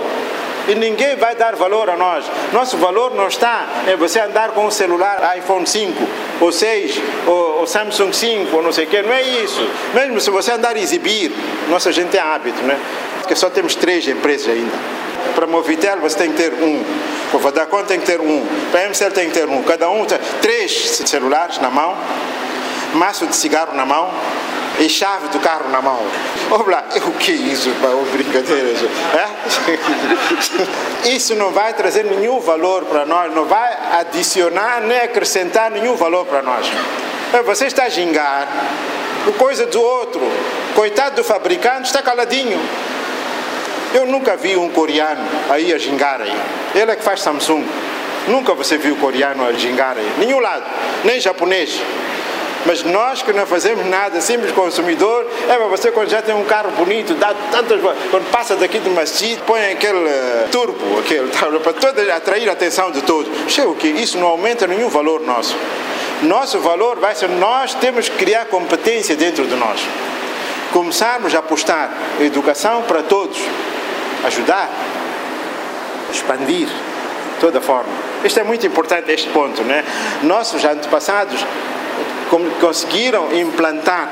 e 0.69 0.75
ninguém 0.75 1.17
vai 1.17 1.35
dar 1.35 1.57
valor 1.57 1.91
a 1.91 1.97
nós. 1.97 2.25
Nosso 2.53 2.77
valor 2.77 3.15
não 3.15 3.29
está 3.29 3.67
em 3.91 3.97
você 3.97 4.21
andar 4.21 4.51
com 4.51 4.67
um 4.67 4.71
celular 4.71 5.37
iPhone 5.37 5.67
5, 5.67 6.09
ou 6.41 6.53
6, 6.53 7.01
ou, 7.27 7.61
ou 7.61 7.67
Samsung 7.67 8.13
5, 8.13 8.57
ou 8.57 8.63
não 8.63 8.73
sei 8.73 8.85
o 8.85 8.89
quê. 8.89 9.03
Não 9.03 9.13
é 9.13 9.23
isso. 9.23 9.67
Mesmo 9.95 10.21
se 10.21 10.31
você 10.31 10.53
andar 10.53 10.77
a 10.77 10.79
exibir, 10.79 11.33
nossa 11.69 11.91
gente 11.93 12.11
tem 12.11 12.21
hábito, 12.21 12.63
né? 12.63 12.79
Porque 13.21 13.35
só 13.35 13.51
temos 13.51 13.75
três 13.75 14.07
empresas 14.07 14.49
ainda. 14.49 14.73
Para 15.35 15.47
Movitel 15.47 15.99
você 15.99 16.19
tem 16.19 16.33
que 16.33 16.37
ter 16.37 16.53
um. 16.53 16.85
Para 17.31 17.39
Vodacom 17.39 17.85
tem 17.85 17.99
que 18.01 18.07
ter 18.07 18.21
um. 18.21 18.47
Para 18.71 18.89
MCL 18.89 19.11
tem 19.13 19.29
que 19.29 19.35
ter 19.35 19.49
um. 19.49 19.63
Cada 19.63 19.89
um 19.89 20.05
tem 20.05 20.19
três 20.41 21.03
celulares 21.07 21.59
na 21.59 21.71
mão, 21.71 21.97
maço 22.95 23.27
de 23.27 23.35
cigarro 23.35 23.75
na 23.75 23.87
mão 23.87 24.11
e 24.85 24.89
chave 24.89 25.29
do 25.29 25.39
carro 25.39 25.71
na 25.71 25.81
mão. 25.81 26.01
Vamos 26.49 26.67
lá, 26.69 26.85
o 27.07 27.13
que 27.13 27.33
é 27.33 27.35
isso? 27.35 27.71
Oh, 27.83 28.05
brincadeira. 28.13 28.73
É? 29.15 31.09
Isso 31.09 31.35
não 31.35 31.51
vai 31.51 31.73
trazer 31.73 32.05
nenhum 32.05 32.41
valor 32.41 32.85
para 32.85 33.07
nós, 33.07 33.33
não 33.35 33.45
vai 33.45 33.77
adicionar 33.93 34.81
nem 34.81 34.99
acrescentar 34.99 35.71
nenhum 35.71 35.95
valor 35.95 36.27
para 36.27 36.43
nós. 36.43 36.67
Você 37.45 37.67
está 37.67 37.85
a 37.85 37.89
gingar 37.89 38.49
coisa 39.39 39.67
do 39.67 39.81
outro. 39.81 40.21
Coitado 40.75 41.17
do 41.17 41.25
fabricante, 41.25 41.87
está 41.87 42.03
caladinho. 42.03 42.59
Eu 43.95 44.07
nunca 44.07 44.37
vi 44.37 44.57
um 44.57 44.71
coreano 44.71 45.23
aí 45.51 45.73
a 45.73 45.79
gingar 45.79 46.21
aí. 46.21 46.35
Ele 46.75 46.91
é 46.91 46.97
que 46.97 47.05
faz 47.05 47.21
Samsung. 47.21 47.65
Nunca 48.27 48.55
você 48.55 48.79
viu 48.79 48.97
coreano 48.97 49.47
a 49.47 49.53
gingar 49.53 49.97
aí. 49.97 50.13
Nenhum 50.19 50.41
lado. 50.41 50.65
Nem 51.05 51.21
japonês. 51.21 51.81
Mas 52.65 52.83
nós 52.85 53.23
que 53.23 53.33
não 53.33 53.45
fazemos 53.45 53.85
nada, 53.87 54.21
simples 54.21 54.53
consumidor, 54.53 55.27
é 55.49 55.57
para 55.57 55.67
você 55.67 55.91
quando 55.91 56.09
já 56.09 56.23
tem 56.23 56.35
um 56.35 56.45
carro 56.45 56.71
bonito, 56.73 57.15
dá 57.15 57.35
tantas 57.51 57.81
quando 58.11 58.31
passa 58.31 58.55
daqui 58.55 58.79
do 58.79 58.91
masjid, 58.91 59.39
põe 59.41 59.73
aquele 59.73 59.99
uh, 59.99 60.49
turbo, 60.51 61.01
aquele, 61.01 61.29
para 61.59 61.73
toda, 61.73 62.15
atrair 62.15 62.49
a 62.49 62.53
atenção 62.53 62.91
de 62.93 63.03
todos. 63.03 63.31
Chega 63.53 63.69
o 63.69 63.75
que? 63.75 63.89
Isso 63.89 64.17
não 64.19 64.29
aumenta 64.29 64.67
nenhum 64.67 64.89
valor 64.89 65.21
nosso. 65.21 65.57
Nosso 66.23 66.61
valor 66.61 66.99
vai 67.01 67.17
ser 67.17 67.29
nós 67.29 67.75
temos 67.75 68.09
que 68.09 68.17
criar 68.17 68.45
competência 68.45 69.17
dentro 69.17 69.45
de 69.45 69.57
nós. 69.57 69.81
Começarmos 70.73 71.35
a 71.35 71.41
apostar 71.41 71.91
em 72.21 72.27
educação 72.27 72.83
para 72.83 73.03
todos, 73.03 73.39
ajudar, 74.25 74.71
expandir 76.13 76.69
toda 77.41 77.61
forma. 77.61 77.91
Isto 78.25 78.39
é 78.39 78.45
muito 78.45 78.65
importante, 78.65 79.11
este 79.11 79.29
ponto. 79.31 79.63
Né? 79.63 79.85
Nossos 80.23 80.65
antepassados 80.65 81.45
conseguiram 82.61 83.33
implantar 83.35 84.11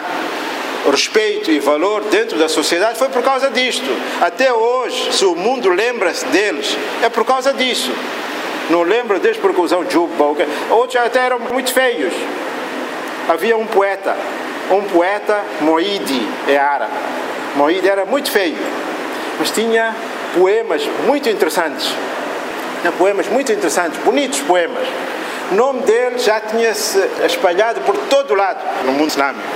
respeito 0.91 1.51
e 1.51 1.59
valor 1.59 2.05
dentro 2.05 2.39
da 2.39 2.49
sociedade 2.49 2.99
foi 2.99 3.09
por 3.09 3.23
causa 3.23 3.51
disto. 3.51 3.91
Até 4.21 4.53
hoje, 4.53 5.13
se 5.13 5.25
o 5.25 5.35
mundo 5.35 5.69
lembra-se 5.69 6.25
deles, 6.27 6.77
é 7.03 7.09
por 7.09 7.25
causa 7.25 7.53
disso. 7.53 7.93
Não 8.71 8.83
lembra 8.83 9.19
deles 9.19 9.37
porque 9.37 9.61
usam 9.61 9.89
juba. 9.91 10.25
Outros 10.71 10.97
até 10.97 11.21
eram 11.21 11.41
muito 11.41 11.73
feios. 11.73 12.15
Havia 13.29 13.57
um 13.57 13.67
poeta, 13.67 14.17
um 14.71 14.83
poeta 14.85 15.43
Moide, 15.61 16.27
é 16.49 16.57
árabe. 16.57 16.93
Moide 17.57 17.89
era 17.89 18.05
muito 18.05 18.31
feio, 18.31 18.57
mas 19.39 19.51
tinha 19.51 19.95
poemas 20.35 20.83
muito 21.07 21.29
interessantes. 21.29 21.93
Tinha 22.81 22.93
poemas 22.93 23.29
muito 23.29 23.53
interessantes, 23.53 24.01
bonitos 24.01 24.41
poemas. 24.41 24.87
O 25.51 25.55
nome 25.55 25.83
dele 25.83 26.17
já 26.19 26.39
tinha 26.39 26.73
se 26.73 26.99
espalhado 27.27 27.81
por 27.81 27.97
todo 28.09 28.35
lado 28.35 28.61
no 28.85 28.93
mundo 28.93 29.09
islâmico. 29.09 29.49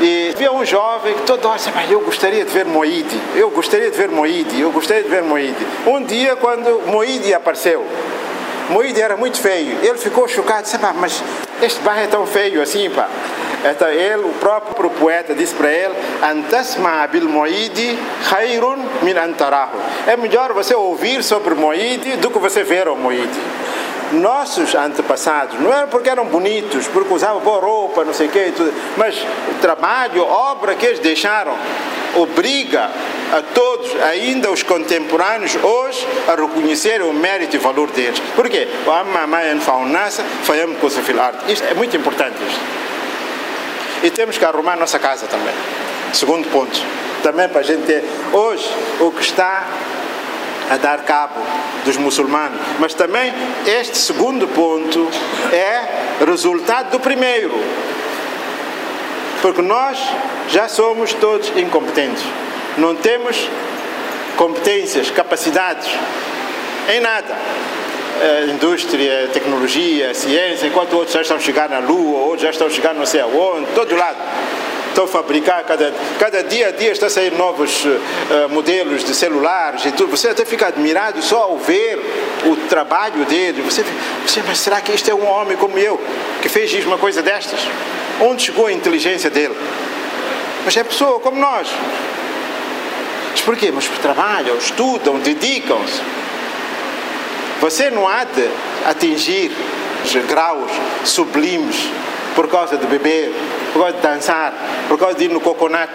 E 0.00 0.32
havia 0.34 0.50
um 0.50 0.64
jovem 0.64 1.14
que 1.14 1.22
todo 1.22 1.46
hora 1.46 1.58
disse, 1.58 1.70
eu 1.90 2.00
gostaria 2.00 2.42
de 2.42 2.50
ver 2.50 2.64
Moide, 2.64 3.20
eu 3.36 3.50
gostaria 3.50 3.90
de 3.90 3.96
ver 3.96 4.08
Moide, 4.08 4.58
eu 4.58 4.70
gostaria 4.72 5.02
de 5.02 5.08
ver 5.10 5.22
Moide. 5.22 5.66
Um 5.86 6.02
dia, 6.02 6.36
quando 6.36 6.86
Moide 6.86 7.34
apareceu, 7.34 7.86
Moide 8.70 9.00
era 9.00 9.14
muito 9.14 9.38
feio, 9.38 9.78
ele 9.82 9.98
ficou 9.98 10.26
chocado, 10.26 10.62
disse, 10.62 10.78
mas 10.98 11.22
este 11.62 11.80
bairro 11.82 12.04
é 12.04 12.06
tão 12.06 12.26
feio 12.26 12.62
assim, 12.62 12.88
pá. 12.90 13.08
Então 13.70 13.88
ele, 13.88 14.24
o 14.24 14.32
próprio 14.40 14.90
poeta, 14.90 15.34
disse 15.34 15.54
para 15.54 15.70
ele: 15.70 15.94
Antasma 16.22 17.06
bil 17.06 17.28
Moide 17.28 17.98
khairun 18.28 18.78
min 19.02 19.16
antarahu. 19.16 19.76
É 20.06 20.16
melhor 20.16 20.52
você 20.52 20.74
ouvir 20.74 21.22
sobre 21.22 21.54
Moide 21.54 22.16
do 22.16 22.30
que 22.30 22.38
você 22.38 22.62
ver 22.62 22.88
o 22.88 22.96
Moide 22.96 23.63
nossos 24.12 24.74
antepassados 24.74 25.58
não 25.60 25.72
era 25.72 25.86
porque 25.86 26.08
eram 26.08 26.26
bonitos, 26.26 26.86
porque 26.88 27.12
usavam 27.12 27.40
boa 27.40 27.60
roupa, 27.60 28.04
não 28.04 28.12
sei 28.12 28.28
o 28.28 28.30
quê, 28.30 28.52
mas 28.96 29.16
o 29.50 29.54
trabalho, 29.60 30.24
obra 30.24 30.74
que 30.74 30.86
eles 30.86 30.98
deixaram, 30.98 31.56
obriga 32.16 32.90
a 33.32 33.42
todos, 33.54 33.90
ainda 34.02 34.50
os 34.50 34.62
contemporâneos, 34.62 35.56
hoje, 35.56 36.06
a 36.28 36.34
reconhecer 36.34 37.02
o 37.02 37.12
mérito 37.12 37.56
e 37.56 37.58
valor 37.58 37.90
deles. 37.90 38.20
Por 38.36 38.48
quê? 38.48 38.68
Isto 41.48 41.66
é 41.66 41.74
muito 41.74 41.96
importante. 41.96 42.36
Isto. 42.46 42.60
E 44.04 44.10
temos 44.10 44.36
que 44.38 44.44
arrumar 44.44 44.74
a 44.74 44.76
nossa 44.76 44.98
casa 44.98 45.26
também. 45.26 45.54
Segundo 46.12 46.48
ponto. 46.50 46.78
Também 47.22 47.48
para 47.48 47.60
a 47.60 47.64
gente 47.64 47.84
ter. 47.84 48.04
Hoje, 48.32 48.70
o 49.00 49.10
que 49.10 49.22
está 49.22 49.66
a 50.70 50.76
dar 50.76 50.98
cabo 51.04 51.40
dos 51.84 51.96
muçulmanos. 51.96 52.60
Mas 52.78 52.94
também 52.94 53.32
este 53.66 53.98
segundo 53.98 54.46
ponto 54.48 55.08
é 55.52 56.24
resultado 56.24 56.90
do 56.90 57.00
primeiro. 57.00 57.52
Porque 59.42 59.62
nós 59.62 59.98
já 60.48 60.68
somos 60.68 61.12
todos 61.14 61.52
incompetentes. 61.56 62.24
Não 62.78 62.94
temos 62.94 63.48
competências, 64.36 65.10
capacidades 65.10 65.88
em 66.94 67.00
nada. 67.00 67.34
A 68.20 68.52
indústria, 68.52 69.28
tecnologia, 69.32 70.14
ciência, 70.14 70.66
enquanto 70.66 70.94
outros 70.94 71.12
já 71.12 71.20
estão 71.20 71.38
chegando 71.38 71.72
na 71.72 71.80
Lua, 71.80 72.20
outros 72.20 72.42
já 72.42 72.50
estão 72.50 72.70
chegando 72.70 72.98
não 72.98 73.06
sei 73.06 73.20
aonde, 73.20 73.66
todo 73.74 73.94
lado 73.96 74.16
estão 74.94 75.04
a 75.04 75.08
fabricar, 75.08 75.64
cada, 75.64 75.92
cada 76.20 76.44
dia 76.44 76.68
a 76.68 76.70
dia 76.70 76.92
está 76.92 77.06
a 77.06 77.10
sair 77.10 77.32
novos 77.32 77.84
uh, 77.84 78.48
modelos 78.50 79.04
de 79.04 79.12
celulares 79.12 79.84
e 79.84 79.90
tudo. 79.90 80.16
Você 80.16 80.28
até 80.28 80.44
fica 80.44 80.68
admirado 80.68 81.20
só 81.20 81.42
ao 81.42 81.58
ver 81.58 81.98
o 82.46 82.56
trabalho 82.68 83.24
dele. 83.24 83.60
Você, 83.62 83.84
você, 84.24 84.40
mas 84.46 84.60
será 84.60 84.80
que 84.80 84.92
este 84.92 85.10
é 85.10 85.14
um 85.14 85.26
homem 85.26 85.56
como 85.56 85.76
eu 85.76 86.00
que 86.40 86.48
fez 86.48 86.72
uma 86.86 86.96
coisa 86.96 87.20
destas? 87.20 87.58
Onde 88.20 88.44
chegou 88.44 88.66
a 88.66 88.72
inteligência 88.72 89.28
dele? 89.28 89.56
Mas 90.64 90.76
é 90.76 90.84
pessoa 90.84 91.18
como 91.18 91.38
nós. 91.38 91.68
Mas 93.32 93.40
porquê? 93.40 93.72
Mas 93.72 93.88
trabalham, 94.00 94.56
estudam, 94.56 95.18
dedicam-se. 95.18 96.00
Você 97.60 97.90
não 97.90 98.06
há 98.06 98.22
de 98.22 98.48
atingir 98.86 99.50
graus 100.28 100.70
sublimes 101.04 101.88
por 102.34 102.48
causa 102.48 102.76
de 102.76 102.86
beber, 102.86 103.32
por 103.72 103.82
causa 103.82 103.96
de 103.96 104.02
dançar, 104.02 104.52
por 104.88 104.98
causa 104.98 105.16
de 105.16 105.24
ir 105.24 105.30
no 105.30 105.40
coconut 105.40 105.90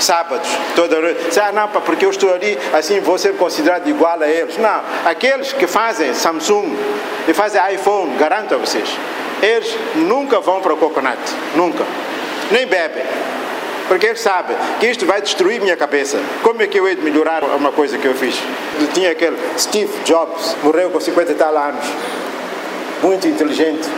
sábados, 0.00 0.48
toda 0.74 1.00
noite. 1.00 1.38
Ah, 1.38 1.52
não, 1.52 1.68
porque 1.68 2.04
eu 2.04 2.10
estou 2.10 2.32
ali, 2.32 2.58
assim 2.72 3.00
vou 3.00 3.18
ser 3.18 3.34
considerado 3.34 3.88
igual 3.88 4.20
a 4.20 4.28
eles. 4.28 4.56
Não, 4.56 4.80
aqueles 5.04 5.52
que 5.52 5.66
fazem 5.66 6.14
Samsung 6.14 6.76
e 7.28 7.34
fazem 7.34 7.60
iPhone, 7.74 8.16
garanto 8.16 8.54
a 8.54 8.58
vocês, 8.58 8.88
eles 9.42 9.76
nunca 9.96 10.40
vão 10.40 10.60
para 10.60 10.74
o 10.74 10.76
coconut, 10.76 11.18
nunca. 11.54 11.84
Nem 12.50 12.66
bebem. 12.66 13.04
Porque 13.88 14.06
eles 14.06 14.20
sabem 14.20 14.56
que 14.78 14.86
isto 14.86 15.04
vai 15.04 15.20
destruir 15.20 15.60
minha 15.60 15.76
cabeça. 15.76 16.16
Como 16.44 16.62
é 16.62 16.66
que 16.68 16.78
eu 16.78 16.86
hei 16.86 16.94
de 16.94 17.02
melhorar 17.02 17.42
uma 17.42 17.72
coisa 17.72 17.98
que 17.98 18.06
eu 18.06 18.14
fiz? 18.14 18.36
Eu 18.80 18.86
tinha 18.88 19.10
aquele 19.10 19.36
Steve 19.58 19.92
Jobs, 20.04 20.56
morreu 20.62 20.90
com 20.90 21.00
50 21.00 21.32
e 21.32 21.34
tal 21.34 21.56
anos. 21.56 21.84
Muito 23.02 23.26
inteligente, 23.26 23.88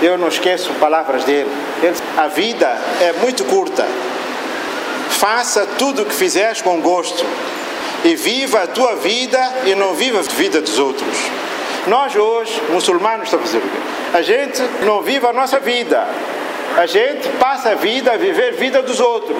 eu 0.00 0.16
não 0.16 0.28
esqueço 0.28 0.72
palavras 0.74 1.24
dele. 1.24 1.50
Ele, 1.82 1.96
a 2.16 2.28
vida 2.28 2.66
é 3.00 3.12
muito 3.20 3.44
curta. 3.44 3.86
Faça 5.10 5.66
tudo 5.78 6.02
o 6.02 6.06
que 6.06 6.14
fizeres 6.14 6.62
com 6.62 6.80
gosto. 6.80 7.24
E 8.04 8.14
viva 8.14 8.62
a 8.62 8.66
tua 8.66 8.94
vida 8.96 9.40
e 9.66 9.74
não 9.74 9.94
viva 9.94 10.20
a 10.20 10.22
vida 10.22 10.60
dos 10.60 10.78
outros. 10.78 11.16
Nós 11.86 12.14
hoje, 12.14 12.62
muçulmanos, 12.70 13.24
estamos 13.24 13.44
a 13.44 13.48
fazer 13.48 13.58
o 13.58 13.68
quê? 13.68 13.78
A 14.14 14.22
gente 14.22 14.62
não 14.84 15.02
vive 15.02 15.26
a 15.26 15.32
nossa 15.32 15.58
vida. 15.58 16.06
A 16.76 16.86
gente 16.86 17.28
passa 17.40 17.70
a 17.70 17.74
vida 17.74 18.12
a 18.12 18.16
viver 18.16 18.54
a 18.54 18.56
vida 18.56 18.82
dos 18.82 19.00
outros. 19.00 19.36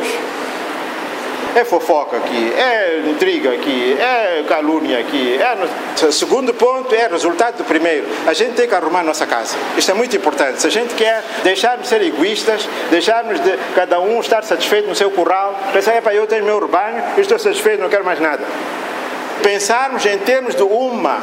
É 1.58 1.64
fofoca 1.64 2.16
aqui, 2.16 2.52
é 2.56 3.02
intriga 3.10 3.50
aqui, 3.50 3.98
é 3.98 4.44
calúnia 4.48 5.00
aqui. 5.00 5.40
É... 5.42 6.12
Segundo 6.12 6.54
ponto 6.54 6.94
é 6.94 7.08
resultado 7.08 7.56
do 7.56 7.64
primeiro. 7.64 8.06
A 8.28 8.32
gente 8.32 8.52
tem 8.52 8.68
que 8.68 8.74
arrumar 8.76 9.00
a 9.00 9.02
nossa 9.02 9.26
casa. 9.26 9.56
Isto 9.76 9.90
é 9.90 9.94
muito 9.94 10.16
importante. 10.16 10.60
Se 10.60 10.68
a 10.68 10.70
gente 10.70 10.94
quer 10.94 11.20
deixarmos 11.42 11.82
de 11.82 11.88
ser 11.88 12.00
egoístas, 12.02 12.68
deixarmos 12.92 13.40
de 13.40 13.58
cada 13.74 13.98
um 13.98 14.20
estar 14.20 14.44
satisfeito 14.44 14.88
no 14.88 14.94
seu 14.94 15.10
curral, 15.10 15.58
pensar, 15.72 16.00
para 16.00 16.14
eu 16.14 16.28
tenho 16.28 16.44
meu 16.44 16.60
rebanho, 16.60 17.02
estou 17.18 17.36
satisfeito, 17.36 17.82
não 17.82 17.88
quero 17.88 18.04
mais 18.04 18.20
nada. 18.20 18.44
Pensarmos 19.42 20.06
em 20.06 20.18
termos 20.18 20.54
de 20.54 20.62
uma 20.62 21.20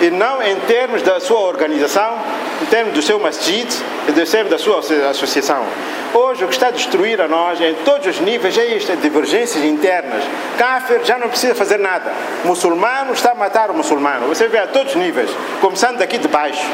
e 0.00 0.10
não 0.10 0.42
em 0.42 0.56
termos 0.60 1.02
da 1.02 1.20
sua 1.20 1.40
organização, 1.40 2.18
em 2.62 2.66
termos 2.66 2.94
do 2.94 3.02
seu 3.02 3.18
masjid, 3.18 3.66
em 4.08 4.12
termos 4.12 4.50
da 4.50 4.58
sua 4.58 4.80
associação. 5.10 5.64
Hoje 6.14 6.44
o 6.44 6.48
que 6.48 6.54
está 6.54 6.68
a 6.68 6.70
destruir 6.70 7.20
a 7.20 7.28
nós 7.28 7.60
em 7.60 7.74
todos 7.84 8.06
os 8.06 8.20
níveis 8.20 8.56
é 8.56 8.66
isto, 8.74 8.90
é 8.90 8.96
divergências 8.96 9.62
internas. 9.62 10.24
Kafir 10.56 11.00
já 11.04 11.18
não 11.18 11.28
precisa 11.28 11.54
fazer 11.54 11.78
nada. 11.78 12.10
Muçulmano 12.44 13.12
está 13.12 13.32
a 13.32 13.34
matar 13.34 13.70
o 13.70 13.74
muçulmano. 13.74 14.26
Você 14.28 14.48
vê 14.48 14.58
a 14.58 14.66
todos 14.66 14.94
os 14.94 15.00
níveis, 15.00 15.30
começando 15.60 15.98
daqui 15.98 16.16
de 16.16 16.28
baixo. 16.28 16.64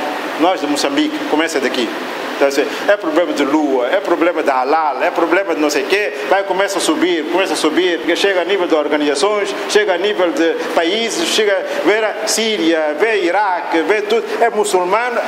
Nós 0.40 0.60
de 0.60 0.66
Moçambique, 0.66 1.18
começa 1.30 1.58
daqui. 1.58 1.88
Então, 2.35 2.47
assim, 2.47 2.65
é 2.87 2.95
problema 2.95 3.33
de 3.33 3.43
lua, 3.43 3.87
é 3.87 3.99
problema 3.99 4.41
da 4.41 4.61
halal, 4.61 5.03
é 5.03 5.11
problema 5.11 5.53
de 5.53 5.59
não 5.59 5.69
sei 5.69 5.83
o 5.83 5.87
quê, 5.87 6.13
vai 6.29 6.41
começa 6.43 6.77
a 6.77 6.81
subir, 6.81 7.25
começa 7.33 7.51
a 7.51 7.57
subir, 7.57 7.99
chega 8.15 8.39
a 8.41 8.45
nível 8.45 8.65
de 8.65 8.75
organizações, 8.75 9.53
chega 9.67 9.95
a 9.95 9.97
nível 9.97 10.31
de 10.31 10.53
países, 10.73 11.27
chega 11.27 11.51
a 11.51 11.85
ver 11.85 12.01
a 12.01 12.27
Síria, 12.27 12.95
vê 12.97 13.23
Iraque, 13.23 13.81
vê 13.81 14.03
tudo. 14.03 14.23
É 14.39 14.49
muçulmano 14.49 15.19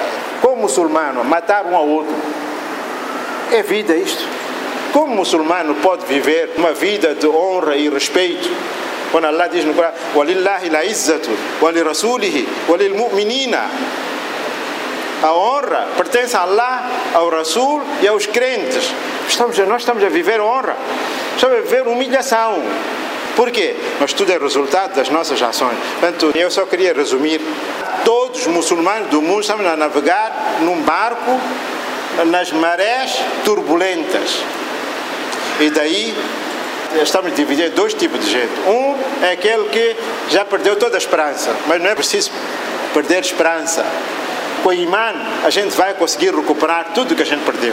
com 0.41 0.55
muçulmano, 0.55 1.23
matar 1.25 1.65
um 1.65 1.75
ao 1.75 1.85
outro. 1.85 2.15
É 3.51 3.61
vida 3.61 3.93
isto. 3.93 4.25
Como 4.93 5.13
muçulmano 5.13 5.75
pode 5.75 6.05
viver 6.05 6.51
uma 6.57 6.71
vida 6.71 7.13
de 7.13 7.27
honra 7.27 7.75
e 7.75 7.89
respeito? 7.89 8.49
Quando 9.11 9.25
Allah 9.25 9.47
diz 9.47 9.65
no 9.65 9.73
Corão: 9.73 9.91
وَلِلَّهِ 10.15 10.67
الْعِزَّةُ 10.67 11.27
وَلِرَسُولِهِ 11.61 12.47
وَلِلْمُؤْمِنِينَ 12.69 13.55
a 15.22 15.32
honra 15.32 15.86
pertence 15.96 16.36
a 16.36 16.42
Allah, 16.42 16.90
ao 17.14 17.28
Rasul 17.30 17.82
e 18.02 18.08
aos 18.08 18.26
crentes. 18.26 18.92
Estamos, 19.28 19.58
nós 19.58 19.82
estamos 19.82 20.02
a 20.04 20.08
viver 20.08 20.40
honra, 20.40 20.76
estamos 21.34 21.58
a 21.58 21.60
viver 21.62 21.86
humilhação. 21.88 22.62
Por 23.34 23.50
quê? 23.50 23.76
Mas 24.00 24.12
tudo 24.12 24.32
é 24.32 24.38
resultado 24.38 24.94
das 24.94 25.10
nossas 25.10 25.40
ações. 25.42 25.76
Portanto, 26.00 26.32
eu 26.34 26.50
só 26.50 26.64
queria 26.64 26.94
resumir: 26.94 27.40
todos 28.04 28.40
os 28.40 28.46
muçulmanos 28.46 29.10
do 29.10 29.20
mundo 29.20 29.40
estamos 29.40 29.66
a 29.66 29.76
navegar 29.76 30.58
num 30.60 30.80
barco 30.82 31.40
nas 32.26 32.50
marés 32.52 33.20
turbulentas. 33.44 34.38
E 35.60 35.70
daí 35.70 36.14
estamos 37.02 37.34
dividindo 37.34 37.74
dois 37.74 37.94
tipos 37.94 38.24
de 38.24 38.30
gente. 38.30 38.52
Um 38.66 38.96
é 39.24 39.32
aquele 39.32 39.68
que 39.68 39.96
já 40.30 40.44
perdeu 40.44 40.76
toda 40.76 40.96
a 40.96 40.98
esperança, 40.98 41.54
mas 41.66 41.80
não 41.80 41.90
é 41.90 41.94
preciso 41.94 42.30
perder 42.94 43.22
esperança. 43.22 43.84
Com 44.66 44.70
o 44.70 44.74
imã, 44.74 45.14
a 45.44 45.48
gente 45.48 45.76
vai 45.76 45.94
conseguir 45.94 46.34
recuperar 46.34 46.86
tudo 46.92 47.14
que 47.14 47.22
a 47.22 47.24
gente 47.24 47.44
perdeu. 47.44 47.72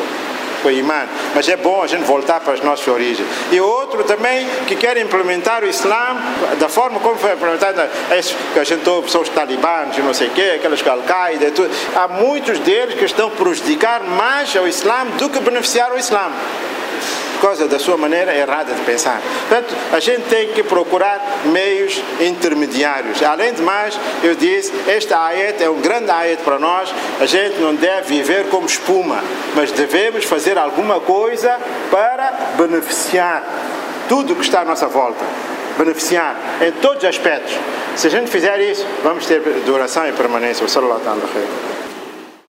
com 0.62 0.68
o 0.68 0.72
imã, 0.72 1.08
mas 1.34 1.50
é 1.50 1.58
bom 1.58 1.82
a 1.82 1.88
gente 1.88 2.04
voltar 2.04 2.40
para 2.40 2.54
as 2.54 2.62
nossas 2.62 2.88
origens. 2.88 3.28
E 3.52 3.60
outro 3.60 4.04
também 4.04 4.48
que 4.68 4.76
quer 4.76 4.96
implementar 4.98 5.64
o 5.64 5.68
Islã 5.68 6.16
da 6.60 6.70
forma 6.70 7.00
como 7.00 7.18
foi 7.18 7.34
implementado, 7.34 7.82
que 8.54 8.60
a 8.60 8.64
gente 8.64 8.88
ouve, 8.88 9.10
são 9.10 9.22
os 9.22 9.30
talibãs, 9.30 9.98
não 9.98 10.14
sei 10.14 10.28
o 10.28 10.32
quê, 10.34 10.54
aquelas 10.56 10.86
Al-Qaeda, 10.86 11.52
há 11.96 12.08
muitos 12.08 12.60
deles 12.60 12.94
que 12.94 13.06
estão 13.06 13.30
a 13.30 13.32
prejudicar 13.32 14.04
mais 14.04 14.56
ao 14.56 14.68
Islã 14.68 15.08
do 15.18 15.32
que 15.32 15.40
beneficiar 15.40 15.92
o 15.92 15.98
Islã 15.98 16.32
causa 17.44 17.68
da 17.68 17.78
sua 17.78 17.98
maneira 17.98 18.34
errada 18.34 18.74
de 18.74 18.82
pensar. 18.84 19.22
Portanto, 19.50 19.76
a 19.92 20.00
gente 20.00 20.24
tem 20.30 20.48
que 20.54 20.64
procurar 20.64 21.22
meios 21.46 22.02
intermediários. 22.22 23.22
Além 23.22 23.54
de 23.54 23.62
mais, 23.62 24.00
eu 24.24 24.34
disse, 24.34 24.72
esta 24.88 25.22
ayat 25.26 25.62
é 25.62 25.70
um 25.70 25.82
grande 25.82 26.10
ayat 26.10 26.42
para 26.42 26.58
nós. 26.58 26.90
A 27.20 27.26
gente 27.26 27.60
não 27.60 27.76
deve 27.76 28.16
viver 28.16 28.48
como 28.48 28.66
espuma, 28.66 29.22
mas 29.56 29.74
devemos 29.74 30.24
fazer 30.24 30.58
alguma 30.58 31.02
coisa 31.02 31.60
para 31.92 32.32
beneficiar 32.58 33.44
tudo 34.08 34.32
o 34.32 34.36
que 34.38 34.44
está 34.44 34.62
à 34.62 34.66
nossa 34.66 34.88
volta. 34.88 35.26
Beneficiar 35.78 36.38
em 36.66 36.72
todos 36.72 37.00
os 37.00 37.10
aspectos. 37.10 37.54
Se 37.98 38.08
a 38.08 38.10
gente 38.10 38.32
fizer 38.32 38.58
isso, 38.62 38.86
vamos 39.04 39.26
ter 39.26 39.42
duração 39.66 40.08
e 40.08 40.14
permanência. 40.14 40.66
Sallallahu 40.66 41.02
alaihi 41.02 41.83